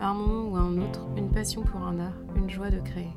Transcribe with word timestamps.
À 0.00 0.10
un 0.10 0.14
moment 0.14 0.48
ou 0.48 0.56
à 0.56 0.60
un 0.60 0.78
autre, 0.78 1.08
une 1.16 1.32
passion 1.32 1.62
pour 1.62 1.82
un 1.82 1.98
art, 1.98 2.16
une 2.36 2.48
joie 2.48 2.70
de 2.70 2.78
créer. 2.78 3.10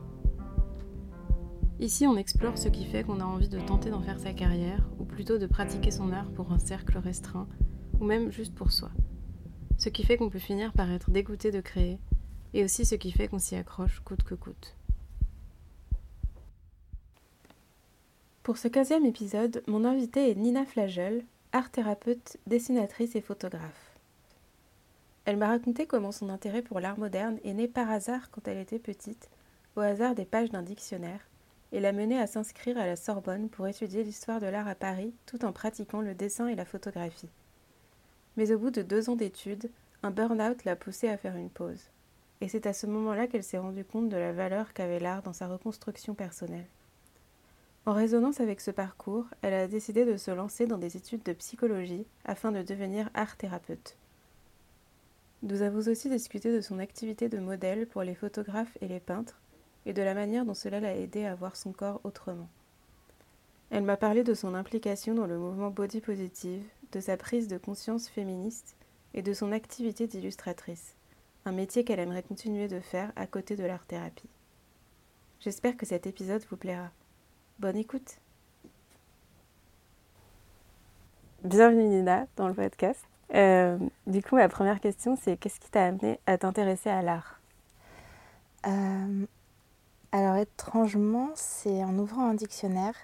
Ici, 1.80 2.08
on 2.08 2.18
explore 2.18 2.58
ce 2.58 2.70
qui 2.70 2.86
fait 2.86 3.04
qu'on 3.04 3.20
a 3.20 3.24
envie 3.24 3.50
de 3.50 3.60
tenter 3.60 3.92
d'en 3.92 4.02
faire 4.02 4.20
sa 4.20 4.34
carrière, 4.34 4.90
ou 5.00 5.06
plutôt 5.06 5.38
de 5.38 5.46
pratiquer 5.46 5.92
son 5.92 6.12
art 6.12 6.32
pour 6.32 6.52
un 6.52 6.58
cercle 6.58 6.98
restreint, 6.98 7.48
ou 8.00 8.06
même 8.06 8.32
juste 8.32 8.56
pour 8.56 8.72
soi. 8.72 8.90
Ce 9.78 9.90
qui 9.90 10.04
fait 10.04 10.18
qu'on 10.18 10.32
peut 10.32 10.40
finir 10.40 10.74
par 10.74 10.92
être 10.92 11.12
dégoûté 11.12 11.52
de 11.52 11.62
créer, 11.62 12.00
et 12.56 12.64
aussi 12.64 12.84
ce 12.84 12.96
qui 12.96 13.12
fait 13.12 13.28
qu'on 13.28 13.38
s'y 13.38 13.56
accroche 13.56 14.00
coûte 14.00 14.24
que 14.24 14.34
coûte. 14.34 14.76
Pour 18.42 18.58
ce 18.58 18.68
15e 18.68 19.06
épisode, 19.06 19.62
mon 19.68 19.86
invitée 19.86 20.32
est 20.32 20.36
Nina 20.36 20.66
Flagel, 20.66 21.26
art 21.52 21.70
thérapeute, 21.70 22.38
dessinatrice 22.48 23.16
et 23.16 23.22
photographe. 23.22 23.91
Elle 25.26 25.38
m'a 25.38 25.50
raconté 25.50 25.86
comment 25.86 26.12
son 26.12 26.30
intérêt 26.30 26.62
pour 26.62 26.80
l'art 26.80 26.98
moderne 26.98 27.40
est 27.44 27.54
né 27.54 27.68
par 27.68 27.92
hasard 27.92 28.32
quand 28.32 28.48
elle 28.48 28.58
était 28.58 28.80
petite, 28.80 29.30
au 29.76 29.82
hasard 29.82 30.16
des 30.16 30.26
pages 30.26 30.50
d'un 30.50 30.64
dictionnaire, 30.64 31.28
et 31.72 31.80
l'a 31.80 31.94
menée 31.94 32.20
à 32.20 32.28
s'inscrire 32.28 32.78
à 32.78 32.86
la 32.86 32.96
Sorbonne 32.96 33.50
pour 33.50 33.68
étudier 33.68 34.04
l'histoire 34.04 34.40
de 34.40 34.48
l'art 34.48 34.68
à 34.68 34.76
Paris 34.76 35.14
tout 35.26 35.46
en 35.46 35.52
pratiquant 35.52 36.02
le 36.02 36.16
dessin 36.16 36.48
et 36.48 36.56
la 36.56 36.66
photographie. 36.66 37.30
Mais 38.36 38.52
au 38.52 38.60
bout 38.60 38.72
de 38.72 38.82
deux 38.82 39.10
ans 39.10 39.16
d'études, 39.16 39.70
un 40.04 40.12
burn-out 40.12 40.64
l'a 40.66 40.76
poussée 40.76 41.08
à 41.08 41.18
faire 41.18 41.36
une 41.36 41.50
pause. 41.50 41.90
Et 42.42 42.48
c'est 42.48 42.66
à 42.66 42.74
ce 42.74 42.88
moment-là 42.88 43.28
qu'elle 43.28 43.44
s'est 43.44 43.60
rendue 43.60 43.86
compte 43.86 44.10
de 44.10 44.18
la 44.18 44.34
valeur 44.34 44.74
qu'avait 44.74 45.00
l'art 45.00 45.22
dans 45.22 45.34
sa 45.34 45.48
reconstruction 45.48 46.16
personnelle. 46.16 46.68
En 47.86 47.94
résonance 47.94 48.40
avec 48.40 48.62
ce 48.62 48.72
parcours, 48.72 49.26
elle 49.42 49.54
a 49.54 49.68
décidé 49.68 50.06
de 50.06 50.18
se 50.18 50.32
lancer 50.32 50.66
dans 50.66 50.78
des 50.78 50.98
études 50.98 51.24
de 51.24 51.34
psychologie 51.34 52.06
afin 52.26 52.52
de 52.52 52.64
devenir 52.64 53.10
art 53.14 53.38
thérapeute. 53.38 53.96
Nous 55.44 55.64
avons 55.64 55.80
aussi 55.90 56.08
discuté 56.08 56.54
de 56.54 56.62
son 56.62 56.78
activité 56.78 57.28
de 57.28 57.40
modèle 57.40 57.88
pour 57.88 58.04
les 58.04 58.14
photographes 58.14 58.78
et 58.82 58.88
les 58.88 59.00
peintres 59.00 59.42
et 59.88 59.94
de 59.94 60.02
la 60.04 60.14
manière 60.14 60.46
dont 60.46 60.54
cela 60.54 60.80
l'a 60.80 60.96
aidé 60.96 61.26
à 61.26 61.34
voir 61.34 61.56
son 61.56 61.72
corps 61.72 62.00
autrement. 62.04 62.48
Elle 63.72 63.84
m'a 63.84 63.98
parlé 63.98 64.24
de 64.24 64.36
son 64.36 64.54
implication 64.54 65.16
dans 65.16 65.26
le 65.26 65.40
mouvement 65.40 65.72
body 65.72 66.02
positive, 66.02 66.64
de 66.92 67.00
sa 67.00 67.18
prise 67.18 67.48
de 67.48 67.58
conscience 67.58 68.08
féministe 68.08 68.76
et 69.16 69.24
de 69.24 69.34
son 69.34 69.52
activité 69.52 70.06
d'illustratrice, 70.06 70.96
un 71.46 71.54
métier 71.54 71.84
qu'elle 71.84 72.00
aimerait 72.00 72.22
continuer 72.22 72.68
de 72.68 72.80
faire 72.80 73.12
à 73.16 73.26
côté 73.26 73.56
de 73.56 73.64
l'art-thérapie. 73.64 74.30
J'espère 75.40 75.76
que 75.76 75.88
cet 75.88 76.06
épisode 76.06 76.44
vous 76.52 76.58
plaira. 76.58 76.92
Bonne 77.58 77.78
écoute 77.78 78.20
Bienvenue 81.44 81.88
Nina 81.88 82.28
dans 82.36 82.48
le 82.48 82.54
podcast. 82.54 83.11
Euh, 83.34 83.78
du 84.08 84.22
coup, 84.22 84.36
ma 84.36 84.50
première 84.50 84.80
question, 84.80 85.18
c'est 85.22 85.38
qu'est-ce 85.38 85.60
qui 85.60 85.70
t'a 85.70 85.86
amené 85.86 86.20
à 86.26 86.38
t'intéresser 86.38 86.90
à 86.90 87.02
l'art? 87.02 87.40
Euh, 88.68 89.26
alors 90.12 90.36
étrangement, 90.36 91.30
c'est 91.36 91.84
en 91.84 91.98
ouvrant 91.98 92.28
un 92.28 92.34
dictionnaire. 92.34 92.96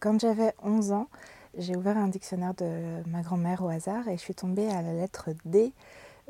Quand 0.00 0.18
j'avais 0.20 0.54
11 0.62 0.92
ans, 0.92 1.08
j'ai 1.56 1.76
ouvert 1.76 1.96
un 1.96 2.08
dictionnaire 2.08 2.54
de 2.54 3.02
ma 3.08 3.22
grand-mère 3.22 3.62
au 3.62 3.68
hasard 3.68 4.08
et 4.08 4.16
je 4.16 4.22
suis 4.22 4.34
tombée 4.34 4.68
à 4.68 4.82
la 4.82 4.92
lettre 4.92 5.30
D 5.44 5.72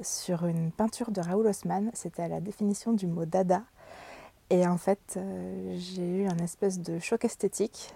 sur 0.02 0.46
une 0.46 0.70
peinture 0.70 1.10
de 1.10 1.20
Raoul 1.20 1.46
Haussmann. 1.46 1.90
C'était 1.94 2.28
la 2.28 2.40
définition 2.40 2.92
du 2.92 3.06
mot 3.06 3.24
dada. 3.24 3.62
Et 4.50 4.66
en 4.66 4.76
fait, 4.76 5.14
euh, 5.16 5.76
j'ai 5.78 6.22
eu 6.22 6.26
un 6.26 6.38
espèce 6.38 6.80
de 6.80 6.98
choc 6.98 7.24
esthétique. 7.24 7.94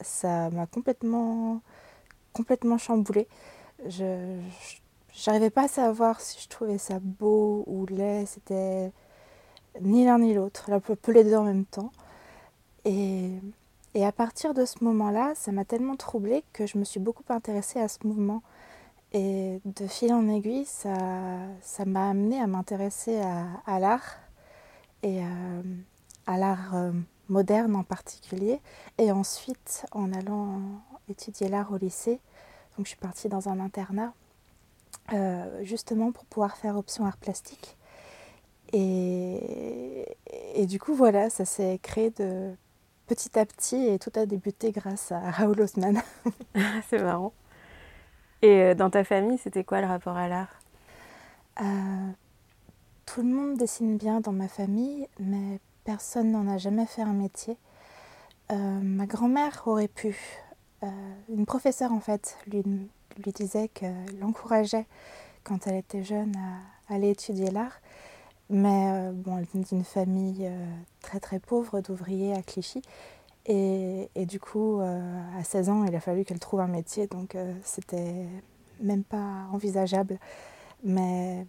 Ça 0.00 0.50
m'a 0.50 0.66
complètement, 0.66 1.60
complètement 2.32 2.78
chamboulée. 2.78 3.26
Je 3.86 4.38
n'arrivais 5.26 5.50
pas 5.50 5.64
à 5.64 5.68
savoir 5.68 6.20
si 6.20 6.40
je 6.42 6.48
trouvais 6.48 6.78
ça 6.78 6.98
beau 7.00 7.64
ou 7.66 7.86
laid. 7.86 8.26
C'était 8.26 8.92
ni 9.80 10.04
l'un 10.04 10.18
ni 10.18 10.34
l'autre, 10.34 10.72
un 10.72 10.80
peu 10.80 11.12
les 11.12 11.24
deux 11.24 11.36
en 11.36 11.44
même 11.44 11.64
temps. 11.64 11.92
Et, 12.84 13.30
et 13.94 14.04
à 14.04 14.12
partir 14.12 14.54
de 14.54 14.64
ce 14.64 14.82
moment-là, 14.82 15.32
ça 15.36 15.52
m'a 15.52 15.64
tellement 15.64 15.96
troublée 15.96 16.44
que 16.52 16.66
je 16.66 16.78
me 16.78 16.84
suis 16.84 17.00
beaucoup 17.00 17.24
intéressée 17.28 17.80
à 17.80 17.88
ce 17.88 17.98
mouvement. 18.04 18.42
Et 19.12 19.60
de 19.64 19.86
fil 19.86 20.12
en 20.12 20.28
aiguille, 20.28 20.64
ça, 20.64 20.96
ça 21.62 21.84
m'a 21.84 22.10
amené 22.10 22.40
à 22.40 22.48
m'intéresser 22.48 23.20
à, 23.20 23.78
l'art 23.78 24.16
et 25.04 25.22
euh, 25.22 25.62
à, 26.26 26.36
l'art 26.36 26.74
euh, 26.74 26.90
moderne 27.28 27.76
en 27.76 27.84
particulier. 27.84 28.60
Et 28.98 29.12
ensuite, 29.12 29.86
en 29.92 30.12
allant 30.12 30.60
étudier 31.08 31.48
l'art 31.48 31.70
au 31.70 31.76
lycée, 31.76 32.18
donc 32.76 32.86
je 32.86 32.90
suis 32.90 32.98
partie 32.98 33.28
dans 33.28 33.48
un 33.48 33.60
internat 33.60 34.14
euh, 35.12 35.64
justement 35.64 36.12
pour 36.12 36.24
pouvoir 36.26 36.56
faire 36.56 36.76
option 36.76 37.06
art 37.06 37.16
plastique. 37.18 37.76
Et, 38.72 40.06
et 40.54 40.66
du 40.66 40.80
coup, 40.80 40.94
voilà, 40.94 41.30
ça 41.30 41.44
s'est 41.44 41.78
créé 41.82 42.10
de 42.10 42.54
petit 43.06 43.38
à 43.38 43.46
petit 43.46 43.86
et 43.88 43.98
tout 43.98 44.10
a 44.16 44.26
débuté 44.26 44.72
grâce 44.72 45.12
à 45.12 45.30
Raoul 45.30 45.60
Haussmann. 45.60 46.02
C'est 46.88 47.00
marrant. 47.02 47.32
Et 48.42 48.62
euh, 48.62 48.74
dans 48.74 48.90
ta 48.90 49.04
famille, 49.04 49.38
c'était 49.38 49.64
quoi 49.64 49.80
le 49.80 49.86
rapport 49.86 50.16
à 50.16 50.28
l'art? 50.28 50.60
Euh, 51.60 52.10
Tout 53.06 53.22
le 53.22 53.28
monde 53.28 53.56
dessine 53.58 53.96
bien 53.96 54.20
dans 54.20 54.32
ma 54.32 54.48
famille, 54.48 55.08
mais 55.18 55.60
personne 55.84 56.32
n'en 56.32 56.48
a 56.48 56.58
jamais 56.58 56.86
fait 56.86 57.02
un 57.02 57.12
métier. 57.12 57.56
Euh, 58.52 58.80
ma 58.82 59.06
grand-mère 59.06 59.62
aurait 59.66 59.88
pu. 59.88 60.16
Une 61.28 61.46
professeure, 61.46 61.92
en 61.92 62.00
fait, 62.00 62.36
lui, 62.46 62.62
disait 63.32 63.68
qu'elle 63.68 64.18
l'encourageait 64.20 64.86
quand 65.44 65.66
elle 65.66 65.76
était 65.76 66.02
jeune 66.02 66.34
à 66.36 66.94
aller 66.94 67.10
étudier 67.10 67.50
l'art. 67.50 67.80
Mais 68.50 68.90
euh, 68.92 69.12
bon, 69.12 69.38
elle 69.38 69.46
vient 69.46 69.62
d'une 69.62 69.84
famille 69.84 70.46
euh, 70.46 70.66
très 71.00 71.20
très 71.20 71.38
pauvre 71.38 71.80
d'ouvriers 71.80 72.34
à 72.34 72.42
Clichy. 72.42 72.82
Et, 73.46 74.08
du 74.16 74.40
coup, 74.40 74.80
euh, 74.80 75.38
à 75.38 75.44
16 75.44 75.68
ans, 75.68 75.84
il 75.84 75.94
a 75.94 76.00
fallu 76.00 76.24
qu'elle 76.24 76.38
trouve 76.38 76.60
un 76.60 76.66
métier, 76.66 77.06
donc 77.06 77.36
c'était 77.62 78.26
même 78.80 79.04
pas 79.04 79.46
envisageable. 79.52 80.18
Mais, 80.82 81.46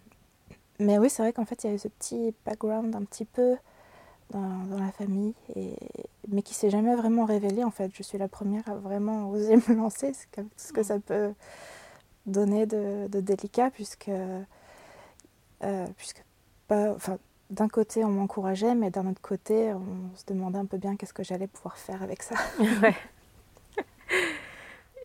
mais 0.80 0.98
oui, 0.98 1.10
c'est 1.10 1.22
vrai 1.22 1.32
qu'en 1.32 1.46
fait, 1.46 1.64
il 1.64 1.68
y 1.68 1.70
a 1.72 1.74
eu 1.74 1.80
ce 1.80 1.88
petit 1.88 2.34
background 2.46 2.94
un 2.96 3.04
petit 3.04 3.26
peu 3.26 3.56
dans, 4.32 4.66
dans 4.66 4.80
la 4.80 4.92
famille, 4.92 5.34
et, 5.56 5.76
mais 6.30 6.42
qui 6.42 6.54
s'est 6.54 6.70
jamais 6.70 6.96
vraiment 6.96 7.26
révélé. 7.26 7.64
En 7.64 7.72
fait, 7.72 7.92
je 7.94 8.04
suis 8.04 8.18
la 8.18 8.28
première 8.28 8.68
à 8.70 8.76
vraiment 8.76 9.30
oser 9.30 9.58
me 9.58 9.76
lancer, 9.76 10.14
ce 10.58 10.74
que 10.74 10.84
ça 10.84 11.00
peut 11.00 11.34
donner 12.26 12.66
de, 12.66 13.08
de 13.08 13.20
délicat, 13.20 13.70
puisque, 13.70 14.10
puisque 15.98 16.24
enfin, 16.70 17.18
d'un 17.50 17.68
côté 17.68 18.04
on 18.04 18.10
m'encourageait, 18.10 18.76
mais 18.76 18.90
d'un 18.90 19.08
autre 19.08 19.22
côté 19.22 19.74
on 19.74 20.16
se 20.16 20.26
demandait 20.26 20.58
un 20.58 20.66
peu 20.66 20.78
bien 20.78 20.96
qu'est-ce 20.96 21.14
que 21.14 21.24
j'allais 21.24 21.48
pouvoir 21.48 21.78
faire 21.78 22.02
avec 22.02 22.24
ça. 22.24 22.36
ouais. 22.82 22.96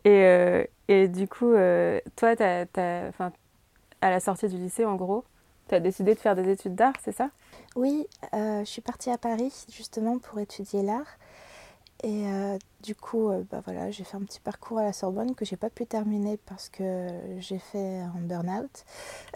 et, 0.04 0.24
euh, 0.24 0.64
et, 0.88 1.08
du 1.08 1.28
coup, 1.28 1.52
euh, 1.52 2.00
toi, 2.16 2.34
à 2.40 4.10
la 4.10 4.20
sortie 4.20 4.48
du 4.48 4.56
lycée, 4.56 4.84
en 4.84 4.96
gros, 4.96 5.24
tu 5.68 5.74
as 5.74 5.80
décidé 5.80 6.14
de 6.14 6.20
faire 6.20 6.34
des 6.34 6.50
études 6.50 6.74
d'art, 6.74 6.94
c'est 7.02 7.12
ça? 7.12 7.30
Oui, 7.76 8.06
euh, 8.34 8.60
je 8.60 8.70
suis 8.70 8.82
partie 8.82 9.10
à 9.10 9.18
Paris 9.18 9.52
justement 9.70 10.18
pour 10.18 10.38
étudier 10.38 10.82
l'art. 10.82 11.18
Et 12.02 12.24
du 12.82 12.94
coup, 12.94 13.30
bah 13.50 13.60
voilà, 13.62 13.90
j'ai 13.90 14.04
fait 14.04 14.16
un 14.16 14.22
petit 14.22 14.40
parcours 14.40 14.78
à 14.78 14.84
la 14.84 14.94
Sorbonne 14.94 15.34
que 15.34 15.44
j'ai 15.44 15.58
pas 15.58 15.68
pu 15.68 15.84
terminer 15.84 16.38
parce 16.46 16.70
que 16.70 17.08
j'ai 17.40 17.58
fait 17.58 17.98
un 17.98 18.20
burn-out. 18.20 18.86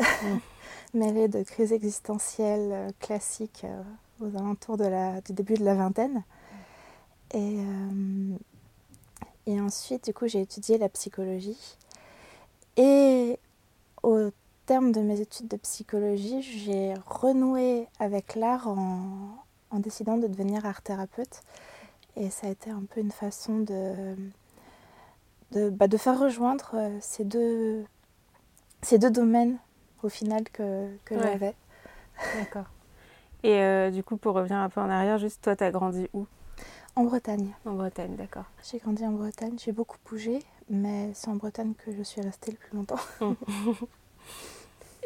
Mm. 0.01 0.39
mêlée 0.95 1.29
de 1.29 1.43
crises 1.43 1.73
existentielles 1.73 2.71
euh, 2.73 2.91
classiques 3.01 3.65
euh, 3.65 3.83
aux 4.21 4.37
alentours 4.37 4.77
de 4.77 4.85
la, 4.85 5.21
du 5.21 5.33
début 5.33 5.55
de 5.55 5.65
la 5.65 5.75
vingtaine. 5.75 6.23
Et, 7.33 7.59
euh, 7.59 8.37
et 9.47 9.61
ensuite, 9.61 10.05
du 10.05 10.15
coup, 10.15 10.29
j'ai 10.29 10.41
étudié 10.41 10.79
la 10.79 10.89
psychologie. 10.89 11.77
Et 12.77 13.39
au 14.03 14.31
terme 14.67 14.93
de 14.93 15.01
mes 15.01 15.21
études 15.21 15.49
de 15.49 15.57
psychologie, 15.57 16.43
j'ai 16.43 16.95
renoué 17.07 17.87
avec 17.99 18.35
l'art 18.35 18.69
en, 18.69 19.37
en, 19.71 19.79
décidant 19.79 20.17
de 20.17 20.27
devenir 20.27 20.65
art 20.65 20.83
thérapeute. 20.83 21.43
Et 22.17 22.31
ça 22.31 22.47
a 22.47 22.51
été 22.51 22.71
un 22.71 22.83
peu 22.89 23.01
une 23.01 23.11
façon 23.11 23.59
de, 23.59 24.15
de, 25.53 25.71
bah, 25.71 25.89
de 25.89 25.97
faire 25.97 26.19
rejoindre 26.19 26.91
ces 27.01 27.25
deux, 27.25 27.85
ces 28.83 28.99
deux 28.99 29.11
domaines 29.11 29.59
au 30.03 30.09
final 30.09 30.45
que, 30.51 30.89
que 31.05 31.19
j'avais. 31.19 31.55
D'accord. 32.39 32.67
Et 33.43 33.61
euh, 33.61 33.91
du 33.91 34.03
coup, 34.03 34.17
pour 34.17 34.35
revenir 34.35 34.57
un 34.57 34.69
peu 34.69 34.81
en 34.81 34.89
arrière, 34.89 35.19
juste 35.19 35.43
toi, 35.43 35.57
tu 35.57 35.65
as 35.65 35.71
grandi 35.71 36.09
où? 36.15 36.27
En 36.97 37.05
Bretagne. 37.05 37.53
En 37.67 37.73
Bretagne, 37.73 38.15
d'accord. 38.17 38.45
J'ai 38.63 38.79
grandi 38.79 39.05
en 39.05 39.13
Bretagne, 39.13 39.57
j'ai 39.59 39.73
beaucoup 39.73 39.99
bougé, 40.09 40.39
mais 40.71 41.11
c'est 41.13 41.29
en 41.29 41.35
Bretagne 41.35 41.75
que 41.75 41.93
je 41.93 42.03
suis 42.03 42.21
restée 42.21 42.53
le 42.53 42.57
plus 42.57 42.77
longtemps. 42.77 43.01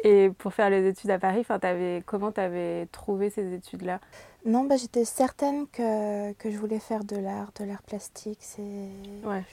Et 0.03 0.29
pour 0.37 0.53
faire 0.53 0.69
les 0.69 0.87
études 0.87 1.11
à 1.11 1.19
Paris, 1.19 1.45
avais, 1.49 2.01
comment 2.05 2.31
tu 2.31 2.39
avais 2.39 2.87
trouvé 2.91 3.29
ces 3.29 3.53
études-là? 3.53 3.99
Non, 4.45 4.63
bah, 4.63 4.77
j'étais 4.77 5.03
certaine 5.03 5.67
que, 5.67 6.31
que, 6.33 6.49
je 6.49 6.57
voulais 6.57 6.79
faire 6.79 7.03
de 7.03 7.17
l'art, 7.17 7.51
de 7.59 7.65
l'art 7.65 7.83
plastique. 7.83 8.39
Ouais. 9.25 9.43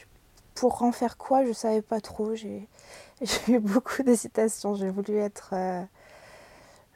Pour 0.54 0.82
en 0.82 0.92
faire 0.92 1.16
quoi, 1.16 1.42
je 1.42 1.48
ne 1.48 1.54
savais 1.54 1.82
pas 1.82 2.00
trop. 2.00 2.34
J'ai 2.34 2.68
eu 3.48 3.58
beaucoup 3.58 4.02
d'hésitations. 4.02 4.74
J'ai 4.74 4.90
voulu 4.90 5.16
être... 5.16 5.50
Euh, 5.52 5.82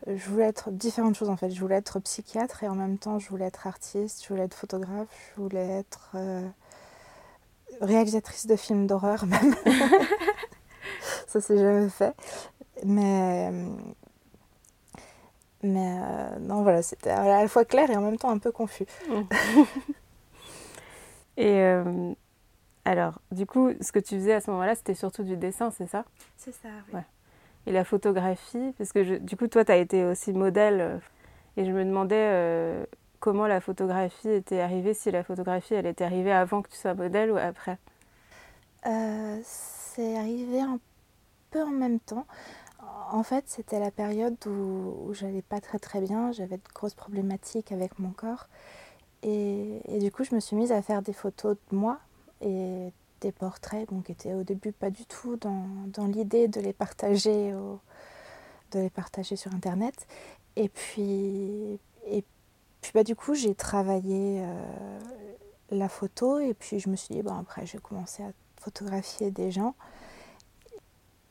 je 0.06 0.30
voulais 0.30 0.46
être 0.46 0.70
différentes 0.70 1.16
choses 1.16 1.28
en 1.28 1.36
fait. 1.36 1.50
Je 1.50 1.60
voulais 1.60 1.76
être 1.76 1.98
psychiatre 2.00 2.62
et 2.62 2.68
en 2.68 2.74
même 2.74 2.98
temps 2.98 3.18
je 3.18 3.28
voulais 3.28 3.46
être 3.46 3.66
artiste, 3.66 4.22
je 4.22 4.28
voulais 4.28 4.44
être 4.44 4.54
photographe, 4.54 5.08
je 5.36 5.42
voulais 5.42 5.68
être 5.68 6.12
euh, 6.14 6.48
réalisatrice 7.80 8.46
de 8.46 8.56
films 8.56 8.86
d'horreur 8.86 9.26
même. 9.26 9.54
Ça 11.26 11.40
s'est 11.40 11.58
jamais 11.58 11.88
fait. 11.88 12.14
Mais, 12.84 13.50
mais 15.62 15.98
euh, 16.02 16.38
non, 16.40 16.62
voilà, 16.62 16.82
c'était 16.82 17.10
à 17.10 17.42
la 17.42 17.48
fois 17.48 17.64
clair 17.64 17.90
et 17.90 17.96
en 17.96 18.00
même 18.00 18.16
temps 18.16 18.30
un 18.30 18.38
peu 18.38 18.50
confus. 18.52 18.86
et 21.36 21.60
euh, 21.60 22.12
alors, 22.84 23.20
du 23.30 23.46
coup, 23.46 23.70
ce 23.80 23.92
que 23.92 23.98
tu 23.98 24.14
faisais 24.16 24.34
à 24.34 24.40
ce 24.40 24.50
moment-là, 24.50 24.74
c'était 24.74 24.94
surtout 24.94 25.22
du 25.22 25.36
dessin, 25.36 25.70
c'est 25.70 25.86
ça? 25.86 26.04
C'est 26.36 26.54
ça, 26.54 26.68
oui. 26.92 27.00
Et 27.66 27.72
la 27.72 27.84
photographie, 27.84 28.72
parce 28.78 28.92
que 28.92 29.18
du 29.18 29.36
coup, 29.36 29.46
toi, 29.46 29.64
tu 29.66 29.72
as 29.72 29.76
été 29.76 30.04
aussi 30.04 30.32
modèle, 30.32 30.80
euh, 30.80 30.98
et 31.58 31.66
je 31.66 31.72
me 31.72 31.84
demandais 31.84 32.86
comment 33.18 33.46
la 33.46 33.60
photographie 33.60 34.30
était 34.30 34.60
arrivée, 34.60 34.94
si 34.94 35.10
la 35.10 35.22
photographie, 35.22 35.74
elle 35.74 35.86
était 35.86 36.04
arrivée 36.04 36.32
avant 36.32 36.62
que 36.62 36.70
tu 36.70 36.76
sois 36.76 36.94
modèle 36.94 37.30
ou 37.30 37.36
après? 37.36 37.76
C'est 39.42 40.16
arrivé 40.16 40.60
un 40.60 40.78
peu 41.50 41.62
en 41.62 41.70
même 41.70 42.00
temps. 42.00 42.26
En 43.12 43.22
fait, 43.22 43.44
c'était 43.48 43.80
la 43.80 43.90
période 43.90 44.36
où, 44.46 45.12
j'allais 45.12 45.42
pas 45.42 45.60
très 45.60 45.78
très 45.78 46.00
bien, 46.00 46.32
j'avais 46.32 46.56
de 46.56 46.62
grosses 46.74 46.94
problématiques 46.94 47.72
avec 47.72 47.98
mon 47.98 48.10
corps. 48.10 48.48
Et, 49.22 49.80
du 50.00 50.10
coup, 50.10 50.24
je 50.24 50.34
me 50.34 50.40
suis 50.40 50.56
mise 50.56 50.72
à 50.72 50.80
faire 50.80 51.02
des 51.02 51.12
photos 51.12 51.56
de 51.70 51.76
moi 51.76 51.98
et 52.40 52.92
des 53.20 53.32
portraits, 53.32 53.88
donc 53.90 54.04
qui 54.04 54.12
étaient 54.12 54.32
au 54.32 54.44
début 54.44 54.72
pas 54.72 54.90
du 54.90 55.04
tout 55.04 55.36
dans, 55.36 55.66
dans 55.88 56.06
l'idée 56.06 56.48
de 56.48 56.60
les 56.60 56.72
partager 56.72 57.52
de 58.70 58.80
les 58.80 58.90
partager 58.90 59.36
sur 59.36 59.52
internet. 59.54 60.06
Et 60.56 60.68
puis, 60.68 61.78
et 62.06 62.24
puis 62.80 62.92
bah, 62.94 63.04
du 63.04 63.14
coup, 63.14 63.34
j'ai 63.34 63.54
travaillé 63.54 64.42
euh, 64.42 64.98
la 65.70 65.88
photo 65.88 66.38
et 66.38 66.54
puis 66.54 66.78
je 66.80 66.88
me 66.88 66.96
suis 66.96 67.14
dit, 67.14 67.22
bon, 67.22 67.34
après, 67.34 67.66
je 67.66 67.74
vais 67.74 67.82
commencer 67.82 68.22
à 68.22 68.32
photographier 68.60 69.30
des 69.30 69.50
gens. 69.50 69.74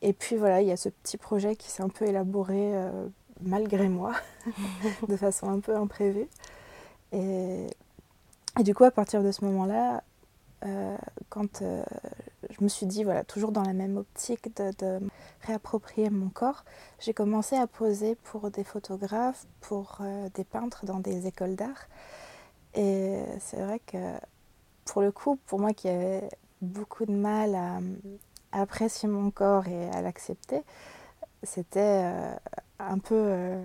Et 0.02 0.12
puis 0.12 0.36
voilà, 0.36 0.62
il 0.62 0.68
y 0.68 0.72
a 0.72 0.76
ce 0.76 0.88
petit 0.88 1.16
projet 1.16 1.56
qui 1.56 1.68
s'est 1.68 1.82
un 1.82 1.88
peu 1.88 2.06
élaboré 2.06 2.74
euh, 2.74 3.06
malgré 3.42 3.88
moi, 3.88 4.12
de 5.08 5.16
façon 5.16 5.48
un 5.48 5.60
peu 5.60 5.76
imprévue. 5.76 6.28
Et, 7.12 7.66
et, 8.58 8.62
du 8.62 8.74
coup, 8.74 8.84
à 8.84 8.90
partir 8.90 9.22
de 9.22 9.30
ce 9.30 9.44
moment-là, 9.44 10.02
euh, 10.64 10.96
quand 11.28 11.62
euh, 11.62 11.82
je 12.50 12.62
me 12.64 12.68
suis 12.68 12.86
dit, 12.86 13.04
voilà, 13.04 13.24
toujours 13.24 13.52
dans 13.52 13.62
la 13.62 13.72
même 13.72 13.96
optique 13.96 14.54
de, 14.56 15.00
réapproprier 15.42 16.10
mon 16.10 16.28
corps, 16.28 16.64
j'ai 16.98 17.14
commencé 17.14 17.56
à 17.56 17.66
poser 17.66 18.14
pour 18.14 18.50
des 18.50 18.64
photographes, 18.64 19.46
pour 19.60 19.98
des 20.34 20.44
peintres 20.44 20.84
dans 20.84 21.00
des 21.00 21.26
écoles 21.26 21.56
d'art. 21.56 21.88
Et 22.74 23.22
c'est 23.38 23.60
vrai 23.60 23.80
que 23.80 23.96
pour 24.84 25.02
le 25.02 25.12
coup, 25.12 25.36
pour 25.46 25.58
moi 25.58 25.72
qui 25.72 25.88
avais 25.88 26.28
beaucoup 26.60 27.06
de 27.06 27.12
mal 27.12 27.54
à, 27.54 27.78
apprécier 28.52 29.08
mon 29.08 29.30
corps 29.30 29.66
et 29.68 29.90
à 29.90 30.02
l'accepter, 30.02 30.62
c'était 31.42 31.80
euh, 31.80 32.34
un 32.78 32.98
peu 32.98 33.16
euh, 33.16 33.62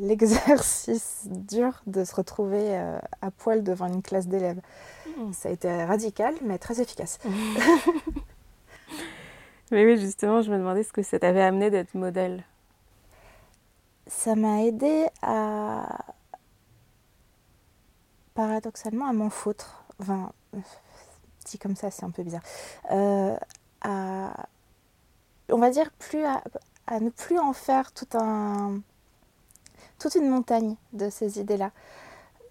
l'exercice 0.00 1.26
dur 1.26 1.82
de 1.86 2.04
se 2.04 2.14
retrouver 2.14 2.78
euh, 2.78 2.98
à 3.22 3.30
poil 3.30 3.62
devant 3.62 3.86
une 3.86 4.02
classe 4.02 4.28
d'élèves. 4.28 4.60
Mmh. 5.16 5.32
Ça 5.32 5.48
a 5.48 5.52
été 5.52 5.84
radical, 5.84 6.34
mais 6.42 6.58
très 6.58 6.80
efficace. 6.80 7.18
mais 9.70 9.84
oui, 9.84 9.98
justement, 9.98 10.42
je 10.42 10.50
me 10.50 10.58
demandais 10.58 10.82
ce 10.82 10.92
que 10.92 11.02
ça 11.02 11.18
t'avait 11.18 11.42
amené 11.42 11.70
d'être 11.70 11.94
modèle. 11.94 12.44
Ça 14.06 14.34
m'a 14.34 14.64
aidé 14.64 15.06
à, 15.22 16.04
paradoxalement, 18.34 19.06
à 19.06 19.12
m'en 19.12 19.30
foutre. 19.30 19.84
Enfin, 20.00 20.32
dit 21.46 21.58
comme 21.58 21.76
ça, 21.76 21.90
c'est 21.90 22.04
un 22.04 22.10
peu 22.10 22.24
bizarre 22.24 22.42
on 23.84 25.58
va 25.58 25.70
dire, 25.70 25.90
plus 25.98 26.24
à, 26.24 26.42
ne 27.00 27.10
plus 27.10 27.38
en 27.38 27.52
faire 27.52 27.92
toute 27.92 28.14
une 30.14 30.28
montagne 30.28 30.76
de 30.92 31.10
ces 31.10 31.40
idées-là. 31.40 31.70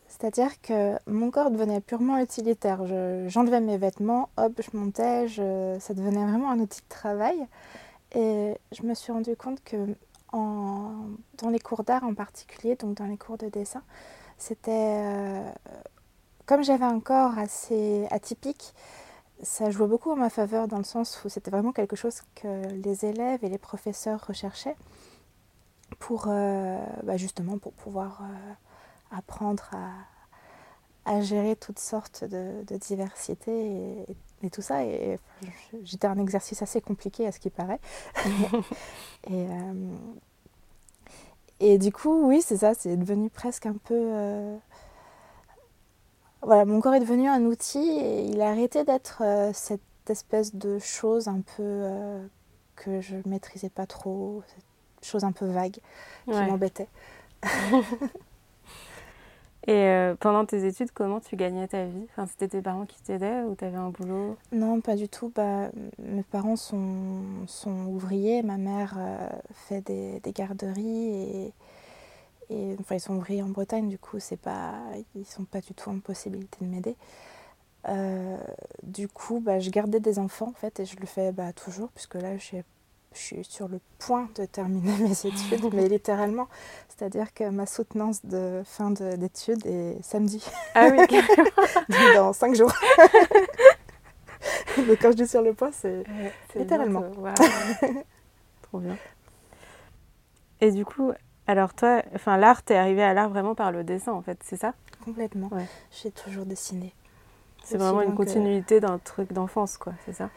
C'est-à-dire 0.08 0.60
que 0.62 0.98
mon 1.08 1.32
corps 1.32 1.52
devenait 1.52 1.82
purement 1.82 2.18
utilitaire. 2.18 2.86
J'enlevais 3.28 3.62
mes 3.62 3.78
vêtements, 3.78 4.30
hop, 4.38 4.60
je 4.60 4.76
montais, 4.78 5.28
ça 5.80 5.94
devenait 5.94 6.26
vraiment 6.26 6.52
un 6.52 6.60
outil 6.60 6.82
de 6.82 6.90
travail. 6.90 7.48
Et 8.16 8.56
je 8.72 8.84
me 8.84 8.94
suis 8.96 9.12
rendu 9.12 9.36
compte 9.36 9.64
que 9.64 9.96
dans 10.32 11.50
les 11.50 11.60
cours 11.60 11.84
d'art 11.84 12.04
en 12.04 12.14
particulier, 12.14 12.76
donc 12.76 12.96
dans 12.96 13.06
les 13.06 13.18
cours 13.18 13.38
de 13.38 13.50
dessin, 13.50 13.84
c'était 14.38 14.72
euh, 14.72 15.52
comme 16.46 16.64
j'avais 16.64 16.86
un 16.86 17.00
corps 17.00 17.38
assez 17.38 18.08
atypique, 18.12 18.74
ça 19.42 19.70
jouait 19.70 19.88
beaucoup 19.88 20.12
en 20.12 20.16
ma 20.16 20.30
faveur 20.30 20.68
dans 20.68 20.78
le 20.78 20.84
sens 20.84 21.24
où 21.24 21.30
c'était 21.30 21.52
vraiment 21.52 21.72
quelque 21.72 21.96
chose 21.96 22.22
que 22.36 22.68
les 22.74 23.06
élèves 23.06 23.44
et 23.44 23.50
les 23.50 23.58
professeurs 23.58 24.26
recherchaient 24.28 24.76
pour 26.00 26.26
euh, 26.28 26.78
bah, 27.04 27.18
justement 27.18 27.58
pour 27.58 27.74
pouvoir 27.74 28.22
euh, 28.22 29.18
apprendre 29.18 29.70
à, 31.06 31.22
gérer 31.22 31.56
toutes 31.56 31.80
sortes 31.80 32.24
de, 32.24 32.64
diversités 32.78 34.06
et, 34.44 34.50
tout 34.52 34.62
ça. 34.62 34.84
Et, 34.86 35.18
j'étais 35.84 36.06
un 36.06 36.20
exercice 36.20 36.62
assez 36.62 36.82
compliqué 36.82 37.26
à 37.26 37.32
ce 37.32 37.40
qui 37.40 37.50
paraît. 37.50 37.80
et, 39.28 39.48
euh, 39.48 39.96
et 41.60 41.78
du 41.80 41.92
coup, 41.92 42.28
oui, 42.28 42.44
c'est 42.44 42.58
ça, 42.58 42.76
c'est 42.76 42.96
devenu 42.96 43.32
presque 43.32 43.66
un 43.66 43.74
peu 43.74 44.60
voilà, 46.42 46.66
mon 46.66 46.80
corps 46.80 46.94
est 46.94 47.00
devenu 47.02 47.28
un 47.28 47.44
outil 47.44 47.80
et 47.80 48.26
il 48.26 48.42
a 48.42 48.50
arrêté 48.50 48.84
d'être 48.84 49.22
euh, 49.26 49.52
cette 49.54 49.82
espèce 50.08 50.56
de 50.56 50.80
chose 50.80 51.28
un 51.28 51.42
peu 51.42 51.64
euh, 51.64 52.26
que 52.76 53.02
je 53.02 53.18
maîtrisais 53.26 53.70
pas 53.70 53.86
trop, 53.86 54.42
cette 54.48 54.64
chose 55.08 55.24
un 55.24 55.32
peu 55.34 55.46
vague 55.46 55.78
qui 56.26 56.32
m'embêtait. 56.32 56.88
et 59.68 59.72
euh, 59.72 60.16
pendant 60.16 60.46
tes 60.46 60.66
études, 60.66 60.92
comment 60.94 61.20
tu 61.20 61.36
gagnais 61.36 61.68
ta 61.68 61.86
vie? 61.86 62.08
Enfin, 62.12 62.26
C'était 62.26 62.48
tes 62.48 62.62
parents 62.62 62.86
qui 62.86 63.02
t'aidaient 63.02 63.42
ou 63.42 63.56
tu 63.56 63.66
avais 63.66 63.78
un 63.78 63.90
boulot? 63.90 64.38
Non, 64.54 64.80
pas 64.80 64.96
du 64.96 65.10
tout. 65.10 65.32
Bah, 65.36 65.70
mes 66.00 66.24
parents 66.24 66.56
sont, 66.56 67.22
sont 67.48 67.86
ouvriers, 67.88 68.44
ma 68.44 68.58
mère 68.58 68.98
fait 69.68 69.82
des, 69.82 70.22
des 70.22 70.32
garderies 70.32 71.10
et 71.10 71.54
et 72.50 72.76
enfin, 72.80 72.96
ils 72.96 73.00
sont 73.00 73.16
ouvriers 73.16 73.44
en 73.44 73.50
Bretagne, 73.50 73.88
du 73.88 74.00
coup, 74.00 74.20
c'est 74.20 74.38
pas, 74.38 74.74
ils 75.16 75.26
sont 75.26 75.46
pas 75.46 75.62
du 75.62 75.74
tout 75.74 75.90
en 75.90 76.00
possibilité 76.00 76.58
de 76.62 76.70
m'aider. 76.70 76.96
Euh, 77.88 78.38
du 78.84 79.08
coup, 79.08 79.40
bah, 79.40 79.60
je 79.60 79.70
gardais 79.70 80.00
des 80.00 80.20
enfants 80.20 80.50
en 80.50 80.54
fait, 80.54 80.80
et 80.80 80.86
je 80.86 80.98
le 80.98 81.06
fais 81.06 81.32
bah, 81.32 81.54
toujours, 81.54 81.90
puisque 81.90 82.16
là, 82.16 82.38
je 82.38 82.58
suis, 83.14 83.44
sur 83.44 83.68
le 83.68 83.80
point 84.00 84.30
de 84.36 84.46
terminer 84.46 84.98
mes 85.00 85.12
études, 85.12 85.74
mais 85.74 85.88
littéralement. 85.90 86.48
C'est-à-dire 86.88 87.34
que 87.34 87.50
ma 87.50 87.68
soutenance 87.68 88.26
de 88.26 88.64
fin 88.66 88.92
d'études 88.92 89.66
est 89.66 90.02
samedi. 90.02 90.44
Ah 90.74 90.90
oui, 90.92 91.06
Dans 92.16 92.34
cinq 92.34 92.56
jours. 92.56 92.74
Donc 94.78 94.98
quand 95.02 95.12
je 95.12 95.18
dis 95.18 95.28
sur 95.28 95.42
le 95.42 95.54
point, 95.54 95.72
c'est 95.72 96.04
littéralement. 96.56 97.04
Trop 98.64 98.80
bien. 98.80 98.98
Et 100.62 100.72
du 100.72 100.84
coup, 100.86 101.14
alors 101.50 101.74
toi, 101.74 102.04
enfin 102.14 102.38
l'art, 102.38 102.62
t'es 102.62 102.76
arrivé 102.76 103.02
à 103.02 103.16
l'art 103.16 103.30
vraiment 103.30 103.56
par 103.56 103.72
le 103.72 103.84
dessin 103.84 104.12
en 104.12 104.22
fait, 104.22 104.38
c'est 104.44 104.56
ça? 104.56 104.76
Complètement. 105.04 105.50
J'ai 105.90 106.12
toujours 106.12 106.46
dessiné. 106.46 106.94
C'est 107.64 107.80
vraiment 107.80 108.04
une 108.04 108.14
continuité 108.14 108.80
d'un 108.80 109.00
truc 109.00 109.34
d'enfance, 109.34 109.80
quoi, 109.80 109.94
c'est 110.06 110.14
ça? 110.14 110.30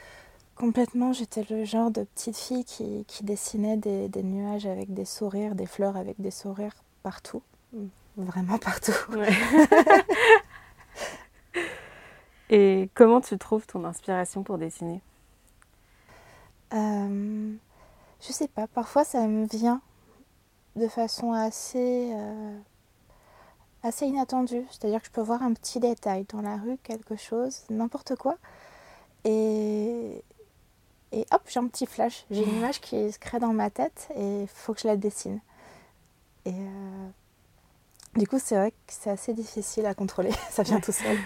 Complètement, 0.56 1.12
j'étais 1.12 1.44
le 1.50 1.66
genre 1.66 1.90
de 1.90 2.04
petite 2.04 2.38
fille 2.38 2.64
qui, 2.64 3.04
dessinait 3.24 3.76
des, 3.76 4.22
nuages 4.22 4.64
avec 4.64 4.94
des 4.94 5.04
sourires, 5.04 5.54
des 5.54 5.66
fleurs 5.66 5.98
avec 5.98 6.18
des 6.18 6.30
sourires 6.30 6.76
partout. 7.02 7.42
Vraiment 8.16 8.56
partout. 8.56 8.96
Et 12.48 12.88
comment 12.94 13.20
tu 13.20 13.36
trouves 13.36 13.66
ton 13.66 13.84
inspiration 13.84 14.42
pour 14.42 14.56
dessiner? 14.56 15.02
Euh, 16.72 17.52
Je 18.26 18.32
sais 18.32 18.48
pas, 18.48 18.66
parfois 18.66 19.04
ça 19.04 19.26
me 19.26 19.44
vient 19.46 19.82
de 20.76 20.88
façon 20.88 21.32
assez, 21.32 22.10
euh, 22.14 22.58
assez 23.82 24.06
inattendu. 24.06 24.64
C'est-à-dire 24.70 25.00
que 25.00 25.06
je 25.06 25.12
peux 25.12 25.20
voir 25.20 25.42
un 25.42 25.52
petit 25.52 25.80
détail 25.80 26.24
dans 26.32 26.42
la 26.42 26.56
rue, 26.56 26.78
quelque 26.82 27.16
chose, 27.16 27.62
n'importe 27.70 28.16
quoi. 28.16 28.36
Et, 29.24 30.22
et 31.12 31.26
hop, 31.30 31.42
j'ai 31.46 31.60
un 31.60 31.66
petit 31.68 31.86
flash. 31.86 32.24
J'ai 32.30 32.42
une 32.42 32.56
image 32.56 32.80
qui 32.80 33.12
se 33.12 33.18
crée 33.18 33.38
dans 33.38 33.52
ma 33.52 33.70
tête 33.70 34.08
et 34.16 34.42
il 34.42 34.48
faut 34.48 34.74
que 34.74 34.80
je 34.80 34.88
la 34.88 34.96
dessine. 34.96 35.40
Et 36.44 36.50
euh, 36.50 37.08
du 38.16 38.26
coup, 38.26 38.38
c'est 38.38 38.56
vrai 38.56 38.70
que 38.70 38.76
c'est 38.88 39.10
assez 39.10 39.32
difficile 39.32 39.86
à 39.86 39.94
contrôler. 39.94 40.32
Ça 40.50 40.62
vient 40.62 40.80
tout 40.80 40.92
seul. 40.92 41.16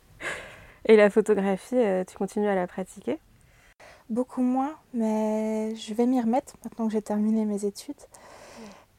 et 0.86 0.96
la 0.96 1.10
photographie, 1.10 1.76
euh, 1.76 2.04
tu 2.04 2.16
continues 2.16 2.48
à 2.48 2.54
la 2.54 2.66
pratiquer? 2.66 3.18
Beaucoup 4.08 4.42
moins, 4.42 4.74
mais 4.92 5.74
je 5.76 5.94
vais 5.94 6.06
m'y 6.06 6.20
remettre 6.20 6.54
maintenant 6.64 6.86
que 6.86 6.92
j'ai 6.92 7.02
terminé 7.02 7.44
mes 7.44 7.64
études. 7.64 8.00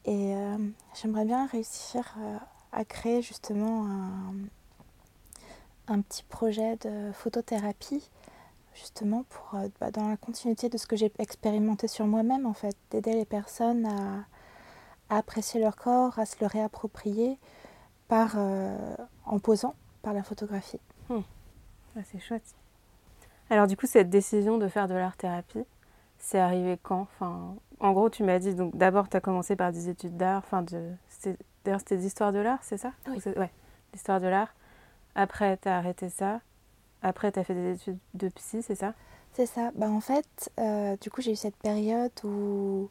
Et 0.04 0.34
euh, 0.34 0.56
j'aimerais 0.94 1.24
bien 1.24 1.46
réussir 1.46 2.16
à 2.72 2.84
créer 2.84 3.22
justement 3.22 3.86
un, 3.86 4.34
un, 5.88 6.00
petit 6.00 6.24
projet 6.24 6.76
de 6.76 7.12
photothérapie, 7.12 8.10
justement 8.74 9.24
pour, 9.28 9.60
bah, 9.80 9.90
dans 9.90 10.08
la 10.08 10.16
continuité 10.16 10.68
de 10.68 10.76
ce 10.78 10.86
que 10.86 10.96
j'ai 10.96 11.12
expérimenté 11.18 11.86
sur 11.86 12.06
moi-même, 12.06 12.46
en 12.46 12.52
fait, 12.52 12.76
d'aider 12.90 13.12
les 13.12 13.26
personnes 13.26 13.86
à, 13.86 14.24
apprécier 15.16 15.60
leur 15.60 15.76
corps, 15.76 16.18
à 16.18 16.26
se 16.26 16.36
le 16.40 16.46
réapproprier 16.46 17.38
par, 18.08 18.34
euh, 18.36 18.96
en 19.26 19.38
posant 19.38 19.74
par 20.02 20.12
la 20.14 20.22
photographie. 20.22 20.80
Hmm. 21.08 21.20
Ah, 21.96 22.00
c'est 22.04 22.18
chouette. 22.18 22.54
Alors 23.50 23.66
du 23.66 23.76
coup, 23.76 23.86
cette 23.86 24.08
décision 24.08 24.58
de 24.58 24.68
faire 24.68 24.88
de 24.88 24.94
l'art-thérapie, 24.94 25.64
c'est 26.18 26.38
arrivé 26.38 26.78
quand? 26.82 27.02
Enfin, 27.02 27.54
En 27.82 27.92
gros, 27.92 28.08
tu 28.08 28.22
m'as 28.22 28.38
dit, 28.38 28.54
donc 28.54 28.76
d'abord, 28.76 29.08
tu 29.08 29.16
as 29.16 29.20
commencé 29.20 29.56
par 29.56 29.72
des 29.72 29.88
études 29.88 30.16
d'art, 30.16 30.38
enfin, 30.38 30.62
de, 30.62 30.92
d'ailleurs, 31.64 31.80
c'était 31.80 31.96
d'histoire 31.96 32.32
de 32.32 32.38
l'art, 32.38 32.60
c'est 32.62 32.78
ça? 32.78 32.92
Oui. 33.08 33.18
Ouais, 33.36 33.50
l'histoire 33.92 34.20
de 34.20 34.28
l'art. 34.28 34.54
Après, 35.14 35.56
tu 35.56 35.68
as 35.68 35.76
arrêté 35.76 36.08
ça. 36.08 36.40
Après, 37.02 37.32
tu 37.32 37.40
as 37.40 37.44
fait 37.44 37.54
des 37.54 37.74
études 37.74 37.98
de 38.14 38.28
psy, 38.28 38.62
c'est 38.62 38.76
ça? 38.76 38.94
C'est 39.32 39.46
ça. 39.46 39.72
Bah, 39.74 39.88
en 39.90 40.00
fait, 40.00 40.50
euh, 40.60 40.96
du 41.00 41.10
coup, 41.10 41.20
j'ai 41.22 41.32
eu 41.32 41.36
cette 41.36 41.56
période 41.56 42.12
où 42.22 42.88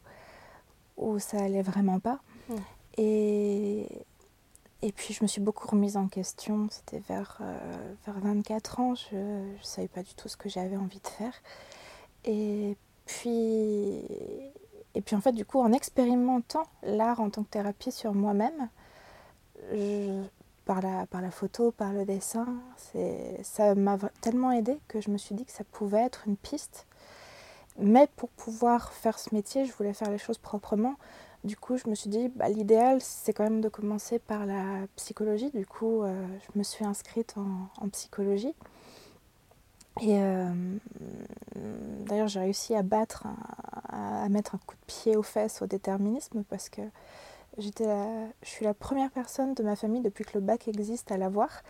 où 0.98 1.18
ça 1.18 1.38
allait 1.38 1.62
vraiment 1.62 1.98
pas. 1.98 2.20
Mm. 2.48 2.54
Et, 2.98 3.86
et 4.82 4.92
puis 4.92 5.14
je 5.14 5.22
me 5.22 5.26
suis 5.26 5.40
beaucoup 5.40 5.66
remise 5.68 5.96
en 5.96 6.08
question. 6.08 6.68
C'était 6.70 7.00
vers, 7.08 7.38
euh, 7.40 7.94
vers 8.06 8.18
24 8.20 8.80
ans. 8.80 8.94
Je 8.94 9.16
ne 9.16 9.62
savais 9.62 9.88
pas 9.88 10.02
du 10.02 10.14
tout 10.14 10.28
ce 10.28 10.36
que 10.36 10.48
j'avais 10.50 10.76
envie 10.76 11.00
de 11.00 11.08
faire. 11.08 11.34
Et 12.24 12.76
puis, 13.06 14.02
et 14.94 15.00
puis 15.00 15.16
en 15.16 15.20
fait, 15.20 15.32
du 15.32 15.44
coup, 15.44 15.60
en 15.60 15.72
expérimentant 15.72 16.64
l'art 16.82 17.20
en 17.20 17.30
tant 17.30 17.42
que 17.42 17.50
thérapie 17.50 17.92
sur 17.92 18.14
moi-même, 18.14 18.68
par 20.64 20.80
la, 20.82 21.06
par 21.06 21.22
la 21.22 21.30
photo, 21.30 21.70
par 21.70 21.92
le 21.92 22.04
dessin, 22.04 22.46
ça 23.42 23.74
m'a 23.74 23.98
tellement 24.20 24.52
aidé 24.52 24.78
que 24.88 25.00
je 25.00 25.10
me 25.10 25.18
suis 25.18 25.34
dit 25.34 25.44
que 25.44 25.52
ça 25.52 25.64
pouvait 25.64 26.02
être 26.02 26.24
une 26.26 26.36
piste 26.36 26.86
mais 27.78 28.08
pour 28.16 28.28
pouvoir 28.30 28.92
faire 28.92 29.18
ce 29.18 29.34
métier, 29.34 29.64
je 29.64 29.72
voulais 29.72 29.94
faire 29.94 30.10
les 30.10 30.18
choses 30.18 30.38
proprement. 30.38 30.94
Du 31.44 31.56
coup, 31.56 31.76
je 31.76 31.88
me 31.88 31.94
suis 31.94 32.10
dit, 32.10 32.28
bah, 32.28 32.48
l'idéal, 32.48 33.00
c'est 33.00 33.32
quand 33.32 33.44
même 33.44 33.60
de 33.60 33.68
commencer 33.68 34.18
par 34.18 34.46
la 34.46 34.86
psychologie. 34.96 35.50
Du 35.50 35.66
coup, 35.66 36.02
euh, 36.02 36.26
je 36.40 36.58
me 36.58 36.62
suis 36.62 36.84
inscrite 36.84 37.34
en, 37.36 37.88
psychologie. 37.88 38.54
Et 40.00 40.16
euh, 40.18 40.48
d'ailleurs, 42.06 42.28
j'ai 42.28 42.40
réussi 42.40 42.74
à 42.74 42.82
battre, 42.82 43.26
à, 43.88 44.28
mettre 44.28 44.54
un 44.54 44.58
coup 44.66 44.74
de 44.74 44.86
pied 44.86 45.16
aux 45.16 45.22
fesses 45.22 45.62
au 45.62 45.66
déterminisme 45.66 46.44
parce 46.48 46.68
que 46.68 46.82
je 47.58 47.68
suis 48.42 48.64
la 48.64 48.74
première 48.74 49.10
personne 49.10 49.54
de 49.54 49.62
ma 49.62 49.76
famille 49.76 50.00
depuis 50.00 50.24
que 50.24 50.32
le 50.34 50.40
bac 50.40 50.66
existe 50.68 51.12
à 51.12 51.18
l'avoir. 51.18 51.62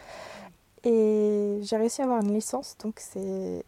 Et 0.85 1.59
j'ai 1.62 1.76
réussi 1.76 2.00
à 2.00 2.05
avoir 2.05 2.23
une 2.23 2.33
licence, 2.33 2.76
donc 2.83 2.95
c'est 2.99 3.64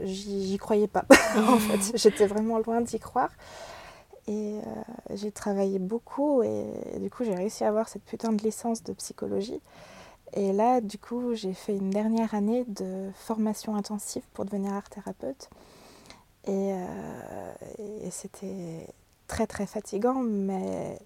j'y 0.00 0.56
croyais 0.58 0.88
pas. 0.88 1.04
en 1.36 1.58
fait, 1.58 1.96
j'étais 1.96 2.26
vraiment 2.26 2.58
loin 2.58 2.80
d'y 2.80 2.98
croire. 2.98 3.30
Et 4.26 4.58
euh, 4.58 5.14
j'ai 5.14 5.30
travaillé 5.30 5.78
beaucoup 5.78 6.42
et, 6.42 6.64
du 6.98 7.10
coup 7.10 7.24
j'ai 7.24 7.34
réussi 7.34 7.62
à 7.62 7.68
avoir 7.68 7.90
cette 7.90 8.04
putain 8.04 8.32
de 8.32 8.42
licence 8.42 8.82
de 8.82 8.94
psychologie. 8.94 9.60
Et 10.34 10.52
là, 10.52 10.80
du 10.80 10.98
coup, 10.98 11.34
j'ai 11.34 11.54
fait 11.54 11.76
une 11.76 11.90
dernière 11.90 12.34
année 12.34 12.64
de 12.66 13.10
formation 13.14 13.76
intensive 13.76 14.24
pour 14.34 14.44
devenir 14.44 14.72
art 14.72 14.90
thérapeute. 14.90 15.48
Et, 16.46 16.72
euh, 16.74 17.52
et 18.02 18.10
c'était 18.10 18.86
très 19.28 19.46
très 19.46 19.66
fatigant, 19.66 20.14
mais 20.22 20.98